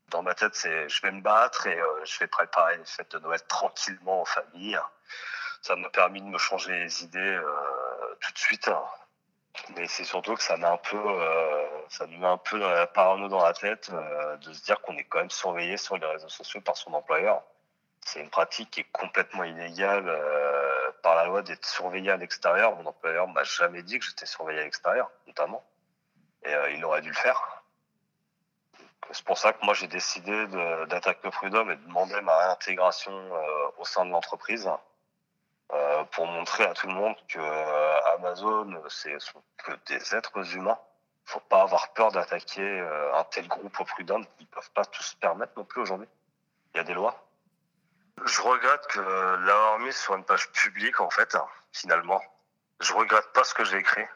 [0.08, 3.12] Dans ma tête, c'est je vais me battre et euh, je vais préparer une fête
[3.12, 4.78] de Noël tranquillement en famille.
[5.60, 8.70] Ça m'a permis de me changer les idées euh, tout de suite.
[9.76, 10.98] Mais c'est surtout que ça met un peu,
[11.88, 13.90] ça nous met un peu dans la parano dans la tête
[14.40, 17.42] de se dire qu'on est quand même surveillé sur les réseaux sociaux par son employeur.
[18.04, 20.10] C'est une pratique qui est complètement illégale
[21.02, 22.74] par la loi d'être surveillé à l'extérieur.
[22.76, 25.64] Mon employeur m'a jamais dit que j'étais surveillé à l'extérieur, notamment.
[26.44, 27.62] Et euh, il aurait dû le faire.
[29.10, 30.46] C'est pour ça que moi j'ai décidé
[30.86, 34.70] d'attaquer Prud'homme et de demander ma réintégration euh, au sein de l'entreprise
[35.72, 37.38] euh, pour montrer à tout le monde que
[38.16, 40.78] Amazon c'est sont que des êtres humains.
[41.24, 42.80] Faut pas avoir peur d'attaquer
[43.14, 44.26] un tel groupe au Prud'homme.
[44.40, 46.08] Ils peuvent pas tous se permettre non plus aujourd'hui.
[46.74, 47.27] Il y a des lois.
[48.24, 51.36] Je regrette que l'avoir mis sur une page publique, en fait,
[51.72, 52.22] finalement.
[52.80, 54.06] Je regrette pas ce que j'ai écrit,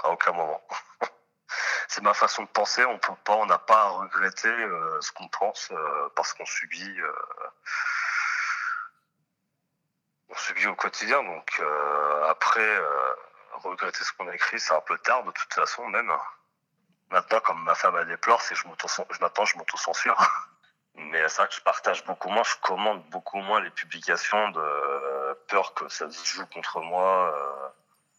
[0.00, 0.62] à aucun moment.
[1.88, 5.10] C'est ma façon de penser, on peut pas, on n'a pas à regretter euh, ce
[5.12, 7.12] qu'on pense euh, parce qu'on subit, euh,
[10.28, 11.22] on subit au quotidien.
[11.24, 11.60] Donc
[12.28, 12.80] après,
[13.54, 16.12] regretter ce qu'on a écrit, c'est un peu tard de toute façon même.
[17.10, 19.56] Maintenant, comme ma femme a déplore, c'est je m'attends, je.
[20.94, 24.60] Mais c'est vrai que je partage beaucoup moins, je commande beaucoup moins les publications de
[24.60, 27.68] euh, peur que ça se joue contre moi euh,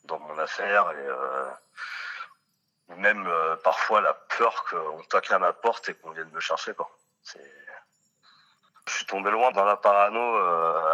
[0.05, 1.49] dans mon affaire et euh,
[2.97, 3.29] même
[3.63, 6.73] parfois la peur qu'on toque à ma porte et qu'on vienne me chercher.
[8.87, 10.35] Je suis tombé loin dans la parano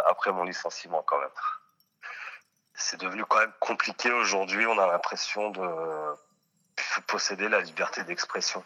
[0.06, 1.28] après mon licenciement quand même.
[2.74, 6.16] C'est devenu quand même compliqué aujourd'hui, on a l'impression de
[7.08, 8.62] posséder la liberté d'expression.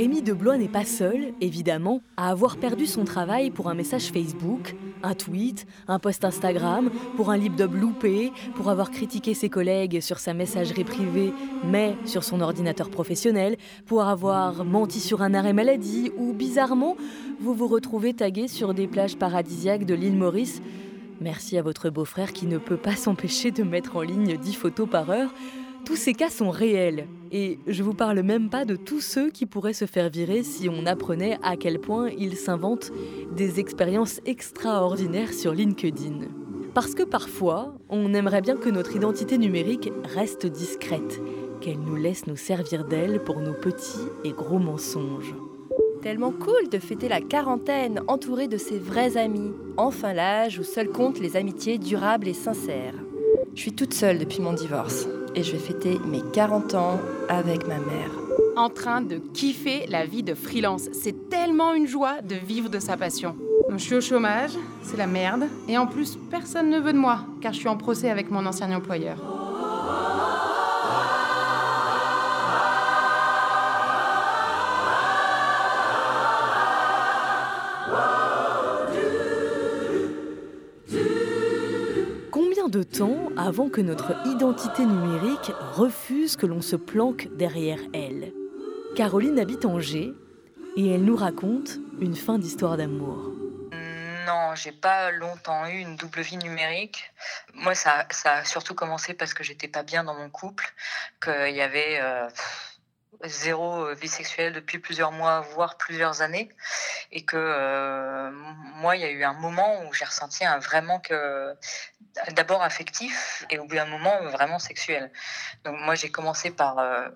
[0.00, 4.74] Rémi Deblois n'est pas seul, évidemment, à avoir perdu son travail pour un message Facebook,
[5.02, 10.18] un tweet, un post Instagram, pour un lip-dub loupé, pour avoir critiqué ses collègues sur
[10.18, 11.34] sa messagerie privée,
[11.66, 16.96] mais sur son ordinateur professionnel, pour avoir menti sur un arrêt maladie, ou bizarrement,
[17.38, 20.62] vous vous retrouvez tagué sur des plages paradisiaques de l'île Maurice.
[21.20, 24.88] Merci à votre beau-frère qui ne peut pas s'empêcher de mettre en ligne 10 photos
[24.88, 25.34] par heure
[25.84, 29.46] Tous ces cas sont réels, et je vous parle même pas de tous ceux qui
[29.46, 32.92] pourraient se faire virer si on apprenait à quel point ils s'inventent
[33.34, 36.28] des expériences extraordinaires sur LinkedIn.
[36.74, 41.20] Parce que parfois, on aimerait bien que notre identité numérique reste discrète,
[41.60, 45.34] qu'elle nous laisse nous servir d'elle pour nos petits et gros mensonges.
[46.02, 49.52] Tellement cool de fêter la quarantaine entouré de ses vrais amis.
[49.76, 52.94] Enfin l'âge où seuls comptent les amitiés durables et sincères.
[53.54, 57.66] Je suis toute seule depuis mon divorce et je vais fêter mes 40 ans avec
[57.66, 58.10] ma mère.
[58.56, 60.88] En train de kiffer la vie de freelance.
[60.92, 63.36] C'est tellement une joie de vivre de sa passion.
[63.70, 65.44] Je suis au chômage, c'est la merde.
[65.68, 68.44] Et en plus, personne ne veut de moi, car je suis en procès avec mon
[68.44, 69.49] ancien employeur.
[82.84, 88.32] Temps avant que notre identité numérique refuse que l'on se planque derrière elle
[88.96, 90.12] Caroline habite Angers
[90.76, 93.30] et elle nous raconte une fin d'histoire d'amour.
[94.26, 97.12] Non, j'ai pas longtemps eu une double vie numérique.
[97.54, 100.72] Moi, ça, ça a surtout commencé parce que j'étais pas bien dans mon couple,
[101.22, 102.28] qu'il y avait euh,
[103.24, 106.50] zéro euh, vie sexuelle depuis plusieurs mois, voire plusieurs années,
[107.12, 110.82] et que euh, moi, il y a eu un moment où j'ai ressenti un vrai
[110.82, 111.54] manque, euh,
[112.32, 115.12] d'abord affectif, et au bout d'un moment vraiment sexuel.
[115.64, 117.08] Donc moi, j'ai commencé par euh,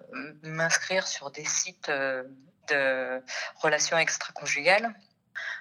[0.43, 3.23] m'inscrire sur des sites de
[3.57, 4.95] relations extra-conjugales.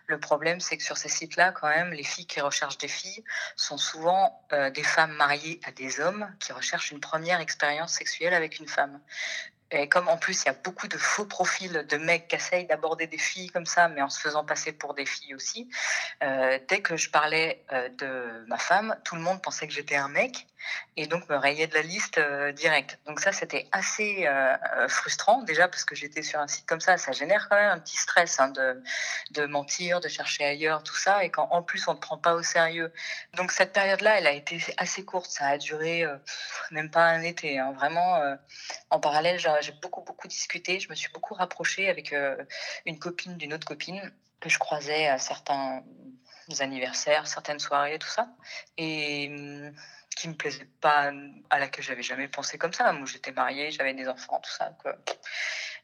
[0.06, 3.24] Le problème, c'est que sur ces sites-là, quand même, les filles qui recherchent des filles
[3.56, 8.60] sont souvent des femmes mariées à des hommes qui recherchent une première expérience sexuelle avec
[8.60, 9.00] une femme.
[9.74, 12.68] Et comme en plus, il y a beaucoup de faux profils de mecs qui essayent
[12.68, 15.68] d'aborder des filles comme ça, mais en se faisant passer pour des filles aussi,
[16.24, 19.96] euh, dès que je parlais euh, de ma femme, tout le monde pensait que j'étais
[19.96, 20.48] un mec
[20.96, 23.00] et donc me rayait de la liste euh, direct.
[23.06, 24.56] Donc ça, c'était assez euh,
[24.88, 27.80] frustrant déjà parce que j'étais sur un site comme ça, ça génère quand même un
[27.80, 28.50] petit stress hein,
[29.32, 32.34] de, mentir, de chercher ailleurs, tout ça, et quand en plus on ne prend pas
[32.34, 32.94] au sérieux.
[33.34, 36.06] Donc cette période-là, elle a été assez courte, ça a duré
[36.72, 37.60] même pas un été.
[37.60, 37.74] hein.
[37.74, 38.22] Vraiment,
[38.90, 42.38] en parallèle, j'ai j'ai beaucoup beaucoup discuté, je me suis beaucoup rapprochée avec euh,
[42.86, 45.84] une copine d'une autre copine que je croisais à certains
[46.60, 48.28] anniversaires, certaines soirées, tout ça,
[48.78, 49.74] et hum,
[50.16, 51.12] qui me plaisait pas,
[51.50, 52.92] à laquelle j'avais jamais pensé comme ça.
[52.92, 54.76] Moi, j'étais mariée, j'avais des enfants, tout ça.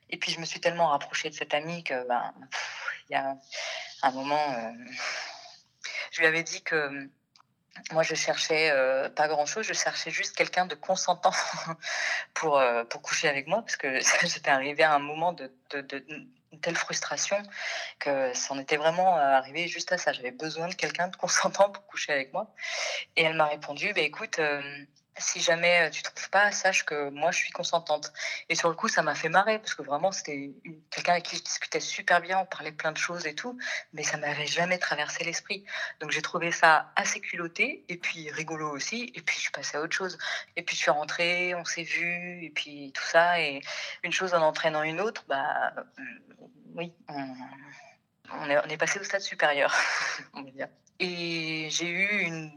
[0.09, 2.33] Et puis, je me suis tellement rapprochée de cette amie que, ben,
[3.09, 3.37] il y a
[4.03, 4.71] un moment, euh,
[6.11, 7.09] je lui avais dit que hum,
[7.91, 11.31] moi, je cherchais euh, pas grand-chose, je cherchais juste quelqu'un de consentant
[12.33, 16.05] pour, euh, pour coucher avec moi, parce que j'étais arrivée à un moment de, de,
[16.61, 17.37] telle frustration
[17.99, 20.13] que c'en était vraiment euh, arrivé juste à ça.
[20.13, 22.53] J'avais besoin de quelqu'un de consentant pour coucher avec moi.
[23.15, 24.39] Et elle m'a répondu, bah, écoute,
[25.17, 28.13] si jamais euh, tu trouves pas, sache que moi, je suis consentante.
[28.47, 30.51] Et sur le coup, ça m'a fait marrer, parce que vraiment, c'était
[30.89, 33.57] quelqu'un avec qui je discutais super bien, on parlait plein de choses et tout,
[33.93, 35.65] mais ça m'avait jamais traversé l'esprit.
[35.99, 39.77] Donc j'ai trouvé ça assez culotté, et puis rigolo aussi, et puis je suis passée
[39.77, 40.17] à autre chose.
[40.55, 43.61] Et puis je suis rentrée, on s'est vu, et puis tout ça, et
[44.03, 46.03] une chose en entraînant une autre, bah euh,
[46.75, 46.93] oui,
[48.31, 49.73] on, est, passé au stade supérieur.
[51.01, 52.51] Et j'ai eu une,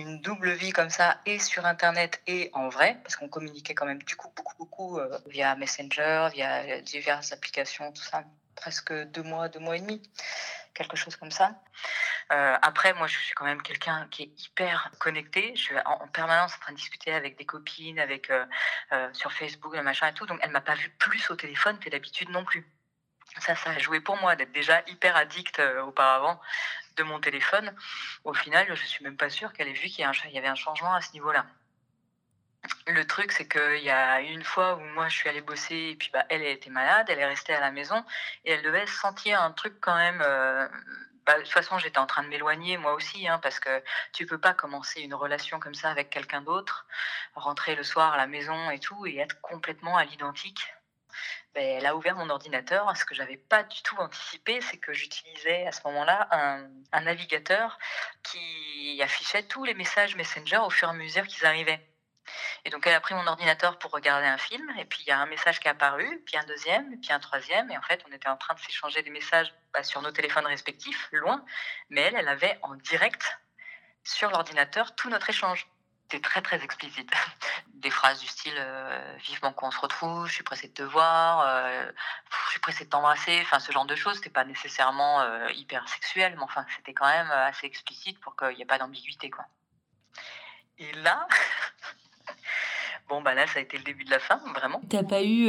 [0.00, 3.86] une double vie comme ça, et sur Internet et en vrai, parce qu'on communiquait quand
[3.86, 8.24] même du coup beaucoup, beaucoup euh, via Messenger, via diverses applications, tout ça,
[8.56, 10.02] presque deux mois, deux mois et demi,
[10.74, 11.54] quelque chose comme ça.
[12.32, 15.52] Euh, après, moi, je suis quand même quelqu'un qui est hyper connecté.
[15.54, 18.44] Je suis en, en permanence en train de discuter avec des copines, avec euh,
[18.92, 20.26] euh, sur Facebook, machin et tout.
[20.26, 22.66] Donc, elle m'a pas vu plus au téléphone que d'habitude non plus.
[23.40, 26.40] Ça, ça a joué pour moi d'être déjà hyper addict euh, auparavant
[26.96, 27.74] de mon téléphone.
[28.24, 30.94] Au final, je suis même pas sûre qu'elle ait vu qu'il y, avait un changement
[30.94, 31.46] à ce niveau-là.
[32.86, 35.96] Le truc, c'est qu'il y a une fois où moi je suis allée bosser et
[35.96, 38.04] puis bah, elle, elle était malade, elle est restée à la maison
[38.44, 40.22] et elle devait sentir un truc quand même.
[40.24, 40.68] euh,
[41.26, 44.26] bah, de toute façon, j'étais en train de m'éloigner moi aussi, hein, parce que tu
[44.26, 46.86] peux pas commencer une relation comme ça avec quelqu'un d'autre,
[47.34, 50.74] rentrer le soir à la maison et tout et être complètement à l'identique.
[51.54, 52.96] Ben, elle a ouvert mon ordinateur.
[52.96, 56.28] Ce que j'avais pas du tout anticipé, c'est que j'utilisais à ce moment-là
[56.92, 57.78] un, navigateur
[58.22, 61.86] qui affichait tous les messages Messenger au fur et à mesure qu'ils arrivaient.
[62.64, 65.10] Et donc elle a pris mon ordinateur pour regarder un film, et puis il y
[65.10, 68.02] a un message qui est apparu, puis un deuxième, puis un troisième, et en fait
[68.08, 71.44] on était en train de s'échanger des messages bah, sur nos téléphones respectifs, loin,
[71.90, 73.38] mais elle, elle avait en direct
[74.04, 75.66] sur l'ordinateur tout notre échange.
[76.12, 77.10] C'était très très explicite.
[77.74, 81.40] Des phrases du style euh, vivement qu'on se retrouve, je suis pressée de te voir,
[81.40, 81.90] euh,
[82.46, 84.16] je suis pressée de t'embrasser, enfin ce genre de choses.
[84.16, 88.54] C'était pas nécessairement euh, hyper sexuel, mais enfin c'était quand même assez explicite pour qu'il
[88.56, 89.46] n'y ait pas d'ambiguïté quoi.
[90.76, 91.26] Et là,
[93.08, 94.80] Bon, bah là, ça a été le début de la fin, vraiment.
[94.88, 95.48] T'as pas eu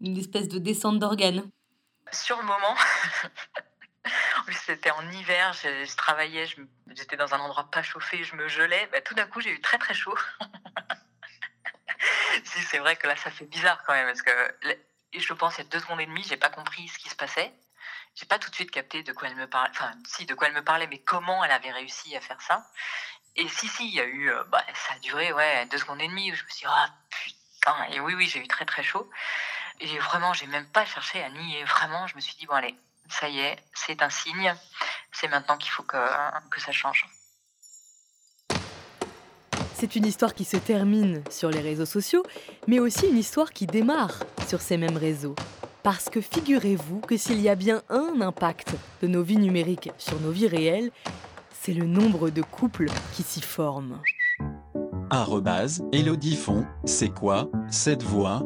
[0.00, 1.50] une espèce de descente d'organes?
[2.12, 2.76] Sur le moment, en
[4.44, 6.46] plus c'était en hiver, je, travaillais,
[6.94, 8.88] j'étais dans un endroit pas chauffé, je me gelais.
[8.92, 10.16] Bah, tout d'un coup, j'ai eu très très chaud.
[12.44, 14.76] si, c'est vrai que là, ça fait bizarre quand même, parce que
[15.14, 17.16] je pense, il y a deux secondes et demie, j'ai pas compris ce qui se
[17.16, 17.52] passait.
[18.14, 20.46] J'ai pas tout de suite capté de quoi elle me parlait, enfin, si, de quoi
[20.46, 22.64] elle me parlait, mais comment elle avait réussi à faire ça.
[23.36, 26.00] Et si, si, il y a eu, euh, bah, ça a duré, ouais, deux secondes
[26.00, 28.64] et demie, où je me suis dit, ah putain, et oui, oui, j'ai eu très
[28.64, 29.10] très chaud.
[29.80, 32.76] Et vraiment, j'ai même pas cherché à nier, vraiment, je me suis dit, bon, allez,
[33.08, 34.54] ça y est, c'est un signe,
[35.12, 35.96] c'est maintenant qu'il faut que,
[36.50, 37.06] que ça change.
[39.74, 42.22] C'est une histoire qui se termine sur les réseaux sociaux,
[42.66, 44.14] mais aussi une histoire qui démarre
[44.46, 45.34] sur ces mêmes réseaux.
[45.82, 50.18] Parce que figurez-vous que s'il y a bien un impact de nos vies numériques sur
[50.20, 50.90] nos vies réelles,
[51.60, 54.00] c'est le nombre de couples qui s'y forment.
[55.10, 58.42] Arrobase, Elodie Font, c'est quoi, cette voix,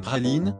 [0.00, 0.56] praline.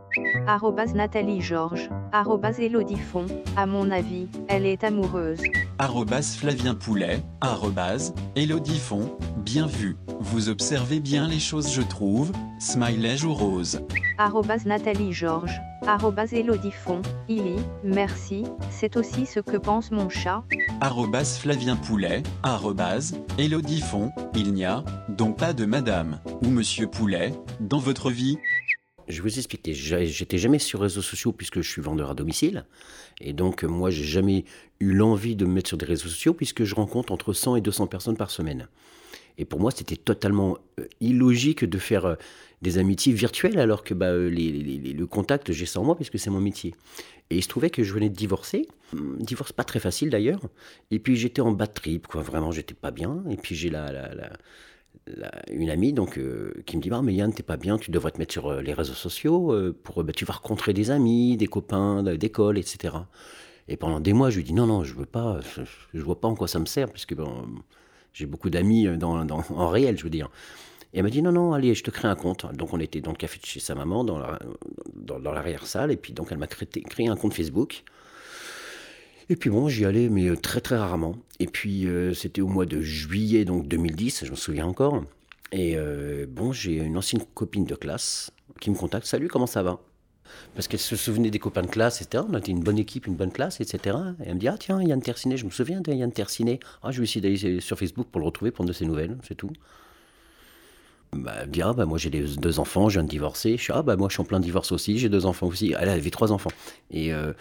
[0.47, 3.27] Arrobase Nathalie Georges, arrobase Elodie Font,
[3.57, 5.41] à mon avis, elle est amoureuse.
[5.79, 12.31] Arrobase Flavien Poulet, arrobase, Elodie Font, bien vu, vous observez bien les choses je trouve,
[12.59, 13.81] smiley ou rose?
[14.19, 20.45] Arrobase Nathalie Georges, arrobase Elodie Font, Illy, merci, c'est aussi ce que pense mon chat.
[20.81, 26.87] Arrobase Flavien Poulet, arrobase, Elodie Font, il n'y a donc pas de madame ou monsieur
[26.87, 28.39] Poulet dans votre vie
[29.09, 29.75] Je vais vous expliquer.
[29.75, 32.65] J'étais jamais sur réseaux sociaux puisque je suis vendeur à domicile.
[33.21, 34.45] Et donc, euh, moi, j'ai jamais
[34.81, 37.61] eu l'envie de me mettre sur des réseaux sociaux puisque je rencontre entre 100 et
[37.61, 38.69] 200 personnes par semaine.
[39.37, 42.15] Et pour moi, c'était totalement euh, illogique de faire euh,
[42.63, 44.53] des amitiés virtuelles alors que bah, les-
[44.93, 46.75] le contact, j'ai ça en moi puisque c'est mon métier.
[47.31, 48.69] Et il se trouvait que je venais de divorcer.
[48.93, 50.41] Hum, Divorce pas très facile d'ailleurs.
[50.91, 52.23] Et puis j'étais en bad trip, quoi.
[52.23, 53.25] Vraiment, j'étais pas bien.
[53.31, 54.33] Et puis j'ai la, la- la-
[55.51, 58.33] une amie donc euh, qui me dit Yann t'es pas bien tu devrais te mettre
[58.33, 62.03] sur euh, les réseaux sociaux euh, pour bah, tu vas rencontrer des amis des copains
[62.03, 62.95] d'école etc
[63.69, 66.21] et pendant des mois je lui dis non non je veux pas je, je vois
[66.21, 67.15] pas en quoi ça me sert puisque
[68.13, 70.31] j'ai beaucoup d'amis dans, dans- en réel je veux dire
[70.93, 73.01] et elle m'a dit non non allez je te crée un compte donc on était
[73.01, 74.39] dans le café de chez sa maman dans la-
[74.95, 77.85] dans, dans l'arrière salle et puis donc elle m'a créé un compte Facebook
[79.31, 81.17] et puis bon, j'y allais, mais euh, très très rarement.
[81.41, 85.03] Et puis euh, c'était au mois de juillet donc 2010, je me souviens encore.
[85.53, 89.07] Et euh, bon, j'ai une ancienne copine de classe qui me contacte.
[89.07, 89.81] Salut, comment ça va?
[90.55, 92.25] Parce qu'elle se souvenait des copains de classe, etc.
[92.29, 93.97] On était une bonne équipe, une bonne classe, etc.
[94.21, 96.61] Et elle me dit Ah tiens, Yann Tercinet, je me souviens de Yann Tercinet.
[96.83, 99.37] Ah, je vais essayer d'aller sur Facebook pour le retrouver, prendre de ses nouvelles, c'est
[99.37, 99.53] tout.
[101.15, 103.57] Bah, dit, ah, bah, moi j'ai deux enfants, je viens de divorcer.
[103.57, 105.75] Je suis, ah, bah, moi je suis en plein divorce aussi, j'ai deux enfants aussi.
[105.79, 106.51] Elle avait trois enfants.
[106.91, 107.33] Et euh,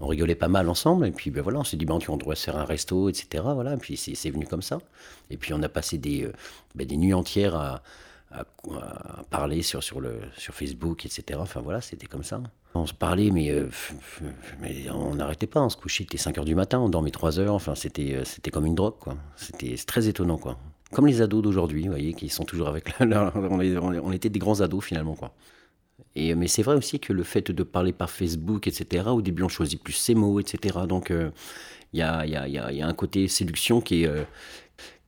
[0.00, 1.06] on rigolait pas mal ensemble.
[1.06, 3.44] Et puis, ben voilà, on s'est dit, ben, on devrait se faire un resto, etc.
[3.54, 3.74] Voilà.
[3.74, 4.78] Et puis, c'est venu comme ça.
[5.30, 6.32] Et puis, on a passé des, euh,
[6.74, 7.82] ben, des nuits entières à,
[8.32, 8.44] à-
[9.30, 11.38] parler sur, sur, le, sur Facebook, etc.
[11.40, 12.40] Enfin, voilà, c'était comme ça.
[12.74, 13.68] On se parlait, mais, euh,
[14.60, 15.60] mais on n'arrêtait pas.
[15.62, 17.54] On se couchait, il était 5 heures du matin, on dormait 3 heures.
[17.54, 19.14] Enfin, c'était comme une drogue, quoi.
[19.36, 20.58] C'était très étonnant, quoi.
[20.94, 24.84] Comme les ados d'aujourd'hui, vous voyez, qui sont toujours avec on, était des grands ados,
[24.84, 25.34] finalement, quoi.
[26.16, 29.42] Et, mais c'est vrai aussi que le fait de parler par Facebook, etc., au début
[29.42, 30.78] on choisit plus ses mots, etc.
[30.88, 31.12] Donc
[31.94, 34.24] il y, a, un côté séduction qui est, euh,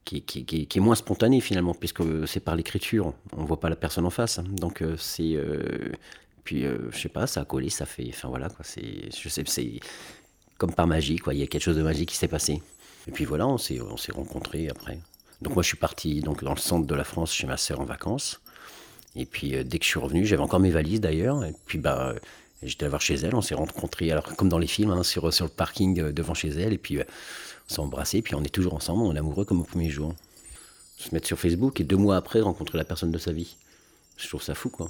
[0.05, 3.75] qui, qui qui qui moins spontané finalement, puisque c'est par l'écriture, on voit pas la
[3.75, 4.39] personne en face.
[4.39, 5.35] Donc euh, c'est...
[5.35, 5.91] euh,
[6.43, 8.07] puis je sais pas, ça a collé, ça fait...
[8.09, 9.09] Enfin voilà, quoi, c'est...
[9.13, 9.79] Je sais, c'est
[10.57, 11.33] comme par magie, quoi.
[11.33, 12.61] Il y a quelque chose de magique qui s'est passé.
[13.07, 13.79] Et puis voilà, on s'est
[14.13, 14.97] rencontrés après.
[15.41, 17.79] Donc moi je suis parti donc, dans le centre de la France chez ma sœur
[17.79, 18.41] en vacances.
[19.15, 21.43] Et puis euh, dès que je suis revenu, j'avais encore mes valises d'ailleurs.
[21.43, 22.19] Et puis bah, euh,
[22.63, 25.31] j'étais allé voir chez elle, on s'est rencontrés, alors comme dans les films, hein, sur,
[25.33, 26.73] sur le parking euh, devant chez elle.
[26.73, 29.65] Et puis on s'est embrassés, puis on est toujours ensemble, on est amoureux comme au
[29.65, 30.13] premier jour.
[30.97, 33.55] Se mettre sur Facebook et deux mois après rencontrer la personne de sa vie.
[34.17, 34.89] Je trouve ça fou quoi.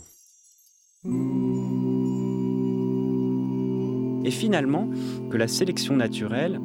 [4.25, 4.89] Et finalement,
[5.29, 6.59] que la sélection naturelle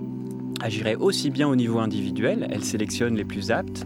[0.63, 3.85] agirait aussi bien au niveau individuel, elle sélectionne les plus aptes,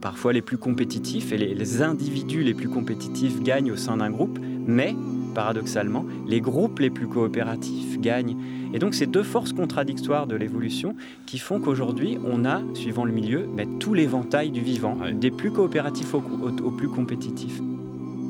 [0.00, 4.10] parfois les plus compétitifs, et les, les individus les plus compétitifs gagnent au sein d'un
[4.10, 4.94] groupe, mais,
[5.34, 8.36] paradoxalement, les groupes les plus coopératifs gagnent.
[8.74, 10.94] Et donc ces deux forces contradictoires de l'évolution
[11.26, 15.50] qui font qu'aujourd'hui, on a, suivant le milieu, ben, tout l'éventail du vivant, des plus
[15.52, 17.60] coopératifs au- au- aux plus compétitifs.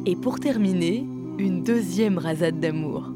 [0.05, 1.07] Et pour terminer,
[1.39, 3.13] une deuxième rasade d'amour.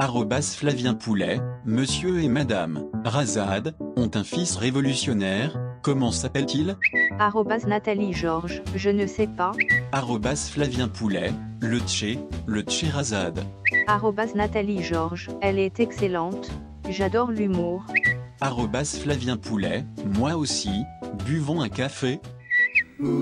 [0.00, 5.58] Arrobas Flavien Poulet, monsieur et madame Razad ont un fils révolutionnaire.
[5.82, 6.76] Comment s'appelle-t-il?
[7.18, 9.50] Arrobase Nathalie Georges, je ne sais pas.
[9.90, 13.40] Arrobas Flavien Poulet, le Tché, le Tché Razad.
[14.36, 16.48] Nathalie Georges, elle est excellente.
[16.88, 17.84] J'adore l'humour.
[18.40, 19.84] Arrobas Flavien Poulet,
[20.16, 20.84] moi aussi,
[21.26, 22.20] buvons un café.
[23.00, 23.18] Nous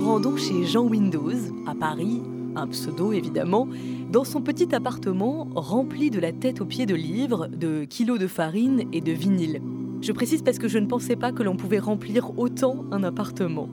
[0.00, 1.34] rendons chez Jean Windows,
[1.66, 2.22] à Paris,
[2.56, 3.68] un pseudo évidemment,
[4.10, 8.26] dans son petit appartement rempli de la tête aux pieds de livres, de kilos de
[8.26, 9.62] farine et de vinyle.
[10.00, 13.68] Je précise parce que je ne pensais pas que l'on pouvait remplir autant un appartement.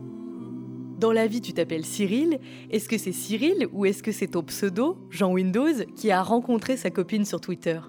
[1.00, 2.40] Dans la vie, tu t'appelles Cyril.
[2.70, 6.78] Est-ce que c'est Cyril ou est-ce que c'est ton pseudo, Jean Windows, qui a rencontré
[6.78, 7.80] sa copine sur Twitter?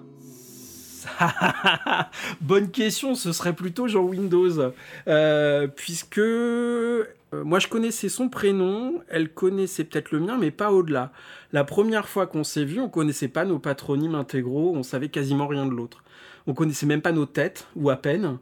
[2.41, 4.73] Bonne question, ce serait plutôt Jean Windows.
[5.07, 10.71] Euh, puisque euh, moi je connaissais son prénom, elle connaissait peut-être le mien, mais pas
[10.71, 11.11] au-delà.
[11.51, 15.47] La première fois qu'on s'est vu, on connaissait pas nos patronymes intégraux, on savait quasiment
[15.47, 16.03] rien de l'autre.
[16.47, 18.39] On connaissait même pas nos têtes, ou à peine.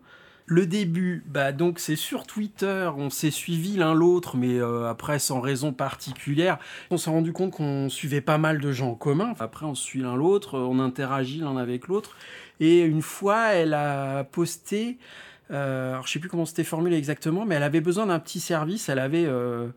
[0.49, 5.19] Le début, bah donc c'est sur Twitter, on s'est suivi l'un l'autre, mais euh, après
[5.19, 6.57] sans raison particulière.
[6.89, 9.33] On s'est rendu compte qu'on suivait pas mal de gens en commun.
[9.41, 12.15] Après on suit l'un l'autre, on interagit l'un avec l'autre.
[12.59, 14.97] Et une fois, elle a posté,
[15.51, 18.39] euh, alors je sais plus comment c'était formulé exactement, mais elle avait besoin d'un petit
[18.39, 18.89] service.
[18.89, 19.69] Elle avait euh,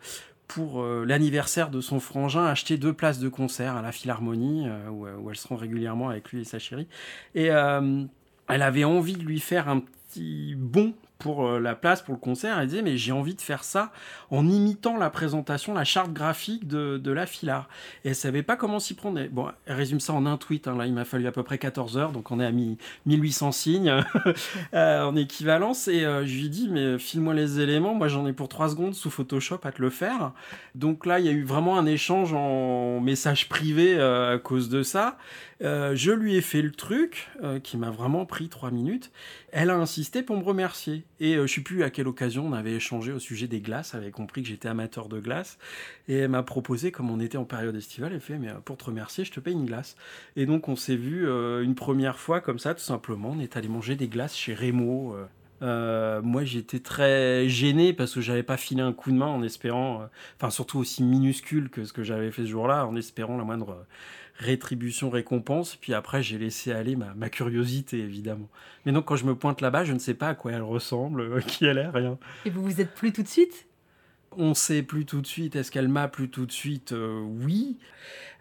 [0.49, 4.89] pour euh, l'anniversaire de son frangin acheté deux places de concert à la Philharmonie, euh,
[4.89, 6.89] où, où elle se rend régulièrement avec lui et sa chérie.
[7.35, 12.15] Et elle avait envie de lui faire un petit bon pour euh, la place, pour
[12.15, 12.59] le concert.
[12.59, 13.93] Elle disait, mais j'ai envie de faire ça
[14.31, 17.69] en imitant la présentation, la charte graphique de, de la Filar.
[18.05, 19.21] Et elle savait pas comment s'y prendre.
[19.31, 20.67] Bon, elle résume ça en un tweet.
[20.67, 20.77] hein.
[20.77, 23.53] Là, il m'a fallu à peu près 14 heures, donc on est à mi- 1800
[23.53, 23.95] signes
[24.75, 25.87] euh, en équivalence.
[25.87, 27.95] Et euh, je lui dis, mais file-moi les éléments.
[27.95, 30.33] Moi, j'en ai pour 3 secondes sous Photoshop à te le faire.
[30.75, 34.83] Donc là, il y a eu vraiment un échange en message privé à cause de
[34.83, 35.19] ça.
[35.61, 37.29] Je lui ai fait le truc,
[37.63, 39.11] qui m'a vraiment pris 3 minutes.
[39.53, 41.05] Elle a insisté pour me remercier.
[41.21, 43.93] Et euh, je sais plus à quelle occasion on avait échangé au sujet des glaces.
[43.95, 45.59] Elle avait compris que j'étais amateur de glace.
[46.09, 48.79] Et elle m'a proposé, comme on était en période estivale, elle fait Mais euh, pour
[48.79, 49.97] te remercier, je te paye une glace.
[50.37, 53.35] Et donc on s'est vu euh, une première fois comme ça, tout simplement.
[53.37, 54.57] On est allé manger des glaces chez.
[55.63, 59.43] Euh, moi j'étais très gêné parce que j'avais pas filé un coup de main en
[59.43, 63.45] espérant, enfin surtout aussi minuscule que ce que j'avais fait ce jour-là, en espérant la
[63.45, 63.85] moindre
[64.41, 65.77] rétribution, récompense.
[65.77, 68.49] Puis après j'ai laissé aller ma, ma curiosité évidemment.
[68.85, 71.21] Mais donc quand je me pointe là-bas, je ne sais pas à quoi elle ressemble,
[71.21, 72.19] euh, qui elle est, rien.
[72.45, 73.67] Et vous vous êtes plus tout de suite?
[74.37, 75.57] On sait plus tout de suite.
[75.57, 76.93] Est-ce qu'elle m'a plus tout de suite?
[76.93, 77.79] Euh, Oui.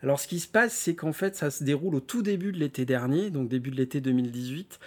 [0.04, 2.58] Alors, ce qui se passe, c'est qu'en fait, ça se déroule au tout début de
[2.58, 4.80] l'été dernier, donc début de l'été 2018.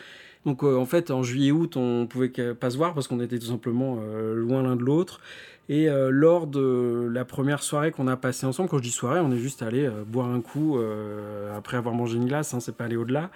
[0.46, 3.46] Donc, euh, en fait, en juillet-août, on pouvait pas se voir parce qu'on était tout
[3.46, 5.20] simplement euh, loin l'un de l'autre.
[5.68, 9.20] Et euh, lors de la première soirée qu'on a passée ensemble, quand je dis soirée,
[9.20, 12.60] on est juste allé euh, boire un coup euh, après avoir mangé une glace, hein,
[12.60, 13.30] c'est pas allé au-delà.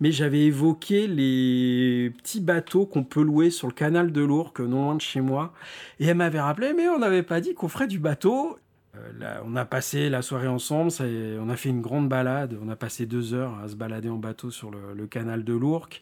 [0.00, 4.84] Mais j'avais évoqué les petits bateaux qu'on peut louer sur le canal de l'Ourcq, non
[4.84, 5.52] loin de chez moi.
[6.00, 8.58] Et elle m'avait rappelé, mais on n'avait pas dit qu'on ferait du bateau.
[9.18, 12.76] Là, on a passé la soirée ensemble, on a fait une grande balade, on a
[12.76, 16.00] passé deux heures à se balader en bateau sur le, le canal de l'Ourcq.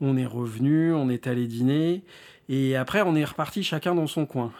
[0.00, 2.04] On est revenu, on est allé dîner,
[2.48, 4.52] et après on est reparti chacun dans son coin.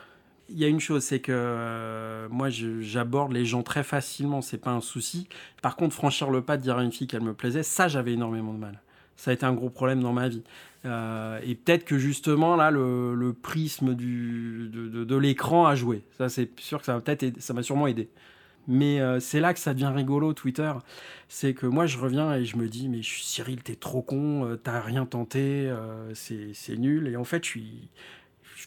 [0.49, 4.59] Il y a une chose, c'est que euh, moi j'aborde les gens très facilement, c'est
[4.59, 5.29] pas un souci.
[5.61, 8.13] Par contre, franchir le pas de dire à une fille qu'elle me plaisait, ça j'avais
[8.13, 8.81] énormément de mal.
[9.17, 10.45] Ça a été un gros problème dans ma vie.
[10.85, 16.05] Euh, et peut-être que justement là, le, prisme du, de, l'écran a joué.
[16.17, 17.03] Ça, c'est sûr que ça m'a
[17.39, 18.09] ça m'a sûrement aidé.
[18.69, 20.73] Mais euh, c'est là que ça devient rigolo, Twitter.
[21.29, 24.81] C'est que moi, je reviens et je me dis, mais Cyril, t'es trop con, t'as
[24.81, 25.73] rien tenté,
[26.15, 27.09] c'est nul.
[27.09, 27.91] Et en fait, je suis,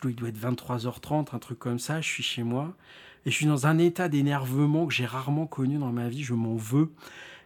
[0.04, 2.02] je il doit être 23h30, un truc comme ça.
[2.02, 2.74] Je suis chez moi
[3.26, 6.24] et je suis dans un état d'énervement que j'ai rarement connu dans ma vie.
[6.24, 6.92] Je m'en veux.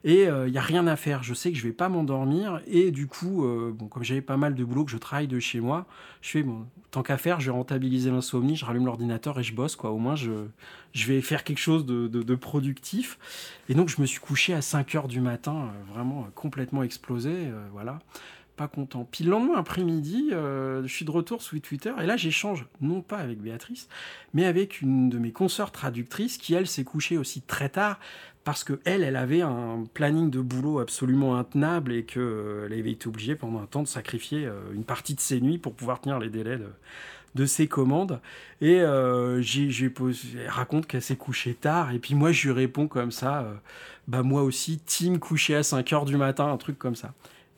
[0.06, 1.24] Et il n'y a rien à faire.
[1.24, 2.62] Je sais que je vais pas m'endormir.
[2.68, 5.40] Et du coup, euh, bon, comme j'avais pas mal de boulot, que je travaille de
[5.40, 5.86] chez moi,
[6.22, 9.54] je fais, bon, tant qu'à faire, je vais rentabiliser l'insomnie, je rallume l'ordinateur et je
[9.54, 9.76] bosse.
[9.76, 9.92] Quoi.
[9.92, 10.32] Au moins, je,
[10.94, 13.18] vais faire quelque chose de, productif.
[13.68, 16.84] Et donc, je me suis couché à 5 heures du matin, euh, vraiment euh, complètement
[16.84, 17.32] explosé.
[17.34, 18.00] euh, voilà.
[18.56, 19.08] Pas content.
[19.12, 23.02] Puis le lendemain après-midi, euh, je suis de retour sur Twitter et là j'échange non
[23.02, 23.88] pas avec Béatrice,
[24.36, 28.00] mais avec une de mes consoeurs traductrices qui elle s'est couchée aussi très tard
[28.44, 32.80] parce que elle, elle avait un planning de boulot absolument intenable et que euh, elle
[32.80, 35.74] avait été obligée pendant un temps de sacrifier euh, une partie de ses nuits pour
[35.74, 36.58] pouvoir tenir les délais
[37.36, 38.20] de, ses commandes.
[38.62, 39.72] Et euh, j'ai,
[40.48, 43.48] raconte qu'elle s'est couchée tard et puis moi je lui réponds comme ça,
[44.08, 47.14] bah moi aussi, team couché à 5 heures du matin, un truc comme ça.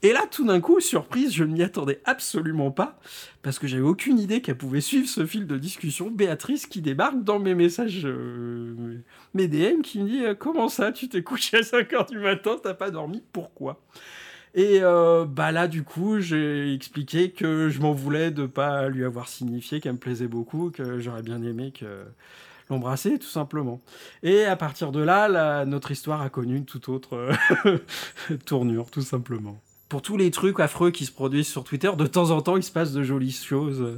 [0.06, 3.00] Et là, tout d'un coup, surprise, je ne m'y attendais absolument pas,
[3.42, 6.12] parce que j'avais aucune idée qu'elle pouvait suivre ce fil de discussion.
[6.12, 9.02] Béatrice qui débarque dans mes messages, euh,
[9.34, 12.20] mes DM, qui me dit euh, Comment ça, tu t'es couché à 5 heures du
[12.20, 13.82] matin, t'as pas dormi, pourquoi?
[14.54, 19.06] Et euh, bah là, du coup, j'ai expliqué que je m'en voulais de pas lui
[19.06, 22.06] avoir signifié qu'elle me plaisait beaucoup, que j'aurais bien aimé que
[22.70, 23.82] l'embrasser, tout simplement.
[24.22, 27.32] Et à partir de là, notre histoire a connu une toute autre
[28.46, 29.60] tournure, tout simplement.
[29.96, 32.64] Pour tous les trucs affreux qui se produisent sur Twitter, de temps en temps, il
[32.64, 33.98] se passe de jolies choses.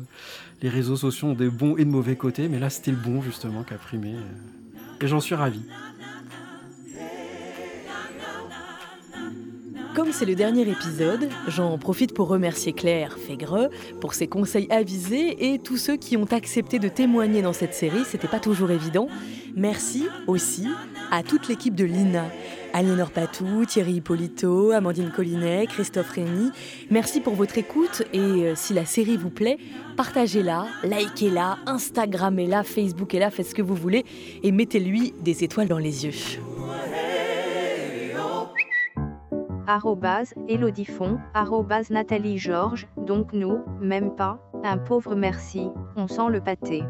[0.61, 3.19] Les réseaux sociaux ont des bons et de mauvais côtés, mais là, c'était le bon,
[3.23, 4.13] justement, qui a primé.
[5.01, 5.59] Et j'en suis ravi.
[9.97, 15.51] Comme c'est le dernier épisode, j'en profite pour remercier Claire Fégreux pour ses conseils avisés
[15.51, 19.07] et tous ceux qui ont accepté de témoigner dans cette série, c'était pas toujours évident.
[19.55, 20.67] Merci aussi
[21.09, 22.25] à toute l'équipe de l'INA.
[22.73, 26.51] Aliénor Patou, Thierry Hippolito, Amandine Collinet, Christophe Rémy.
[26.91, 29.57] Merci pour votre écoute et euh, si la série vous plaît,
[29.95, 34.05] partagez-la, likez-la, Instagrammez-la, Facebookez-la, faites ce que vous voulez
[34.43, 36.37] et mettez-lui des étoiles dans les yeux.
[39.68, 46.41] Arrobase Elodifon, arrobase Nathalie Georges, donc nous, même pas, un pauvre merci, on sent le
[46.41, 46.84] pâté.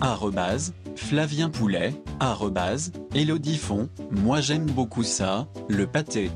[0.00, 6.30] Arrobase Flavien Poulet, arrobase Elodifon, moi j'aime beaucoup ça, le pâté.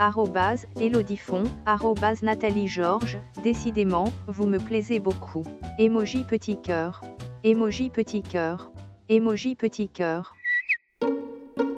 [0.00, 5.44] Arrobase Elodifon, arrobase Nathalie Georges, décidément, vous me plaisez beaucoup.
[5.78, 7.02] Emoji petit cœur.
[7.44, 8.72] Emoji petit cœur.
[9.08, 10.34] Emoji petit cœur.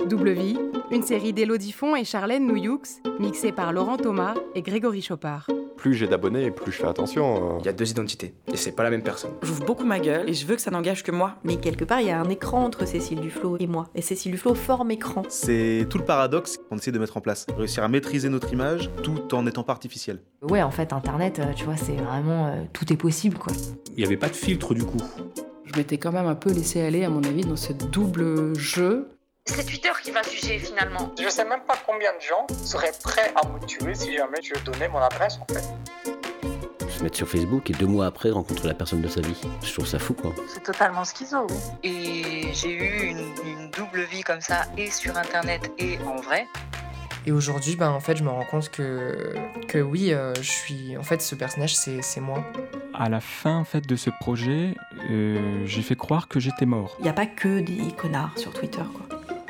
[0.09, 0.59] Double Vie,
[0.91, 2.81] une série d'Élodie Font et Charlène Nouyoux,
[3.21, 5.47] mixée par Laurent Thomas et Grégory Chopard.
[5.77, 7.59] Plus j'ai d'abonnés, plus je fais attention.
[7.61, 9.31] Il y a deux identités, et c'est pas la même personne.
[9.43, 11.35] J'ouvre beaucoup ma gueule et je veux que ça n'engage que moi.
[11.45, 13.89] Mais quelque part, il y a un écran entre Cécile Duflo et moi.
[13.95, 15.23] Et Cécile Duflo forme écran.
[15.29, 17.47] C'est tout le paradoxe qu'on essaie de mettre en place.
[17.57, 20.21] Réussir à maîtriser notre image tout en n'étant pas artificiel.
[20.43, 22.47] Ouais, en fait, Internet, euh, tu vois, c'est vraiment.
[22.47, 23.53] euh, tout est possible, quoi.
[23.93, 24.99] Il n'y avait pas de filtre du coup.
[25.65, 29.09] Je m'étais quand même un peu laissé aller, à mon avis, dans ce double jeu.
[29.49, 31.13] C'est Twitter qui va juger finalement.
[31.21, 34.55] Je sais même pas combien de gens seraient prêts à me tuer si jamais je
[34.63, 35.65] donnais mon adresse en fait.
[36.89, 39.41] Se mettre sur Facebook et deux mois après rencontrer la personne de sa vie.
[39.63, 40.33] Je trouve ça fou quoi.
[40.53, 41.57] C'est totalement schizo, oui.
[41.83, 46.47] Et j'ai eu une, une double vie comme ça, et sur internet et en vrai.
[47.27, 49.35] Et aujourd'hui, ben, en fait, je me rends compte que,
[49.67, 50.97] que oui, euh, je suis.
[50.97, 52.43] En fait, ce personnage, c'est c'est moi.
[52.95, 54.75] À la fin en fait, de ce projet,
[55.11, 56.97] euh, j'ai fait croire que j'étais mort.
[57.01, 59.08] Il n'y a pas que des connards sur Twitter, quoi.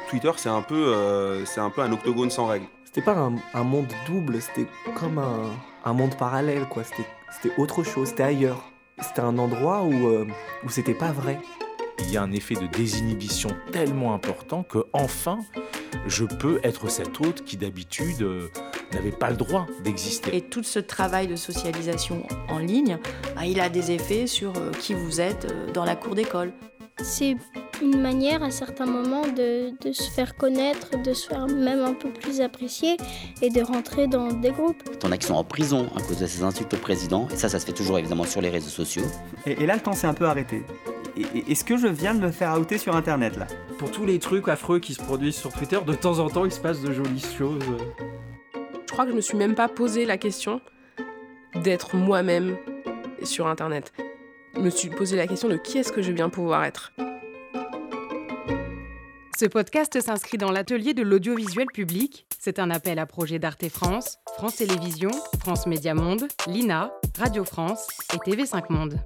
[0.09, 2.67] Twitter, c'est un peu, euh, c'est un peu un octogone sans règles.
[2.85, 5.51] C'était pas un, un monde double, c'était comme un,
[5.85, 6.85] un monde parallèle, quoi.
[6.85, 8.63] C'était c'était autre chose, c'était ailleurs.
[9.01, 10.27] C'était un endroit où, euh,
[10.65, 11.39] où c'était pas vrai.
[12.01, 15.39] Il y a un effet de désinhibition tellement important que enfin,
[16.07, 18.49] je peux être cet hôte qui d'habitude euh,
[18.93, 20.35] n'avait pas le droit d'exister.
[20.37, 22.99] Et tout ce travail de socialisation en ligne,
[23.37, 26.53] bah, il a des effets sur euh, qui vous êtes euh, dans la cour d'école.
[27.03, 27.37] C'est
[27.83, 31.95] une manière à certains moments de, de se faire connaître, de se faire même un
[31.95, 32.97] peu plus apprécier
[33.43, 34.83] et de rentrer dans des groupes.
[34.99, 37.49] T'en as qui sont en prison à cause de ces insultes au président, et ça,
[37.49, 39.05] ça se fait toujours évidemment sur les réseaux sociaux.
[39.47, 40.63] Et, et là, le temps s'est un peu arrêté.
[41.49, 43.47] Est-ce que je viens de me faire outer sur internet là?
[43.79, 46.53] Pour tous les trucs affreux qui se produisent sur Twitter, de temps en temps, il
[46.53, 47.63] se passe de jolies choses.
[48.87, 50.61] Je crois que je me suis même pas posé la question
[51.55, 52.57] d'être moi-même
[53.23, 53.93] sur Internet.
[54.55, 56.93] Je me suis posé la question de qui est-ce que je viens pouvoir être?
[59.39, 62.27] Ce podcast s'inscrit dans l'atelier de l'audiovisuel public.
[62.41, 67.87] C'est un appel à projet d'Arte France, France Télévisions, France Média Monde, l'INA, Radio France
[68.13, 68.99] et TV5 Monde.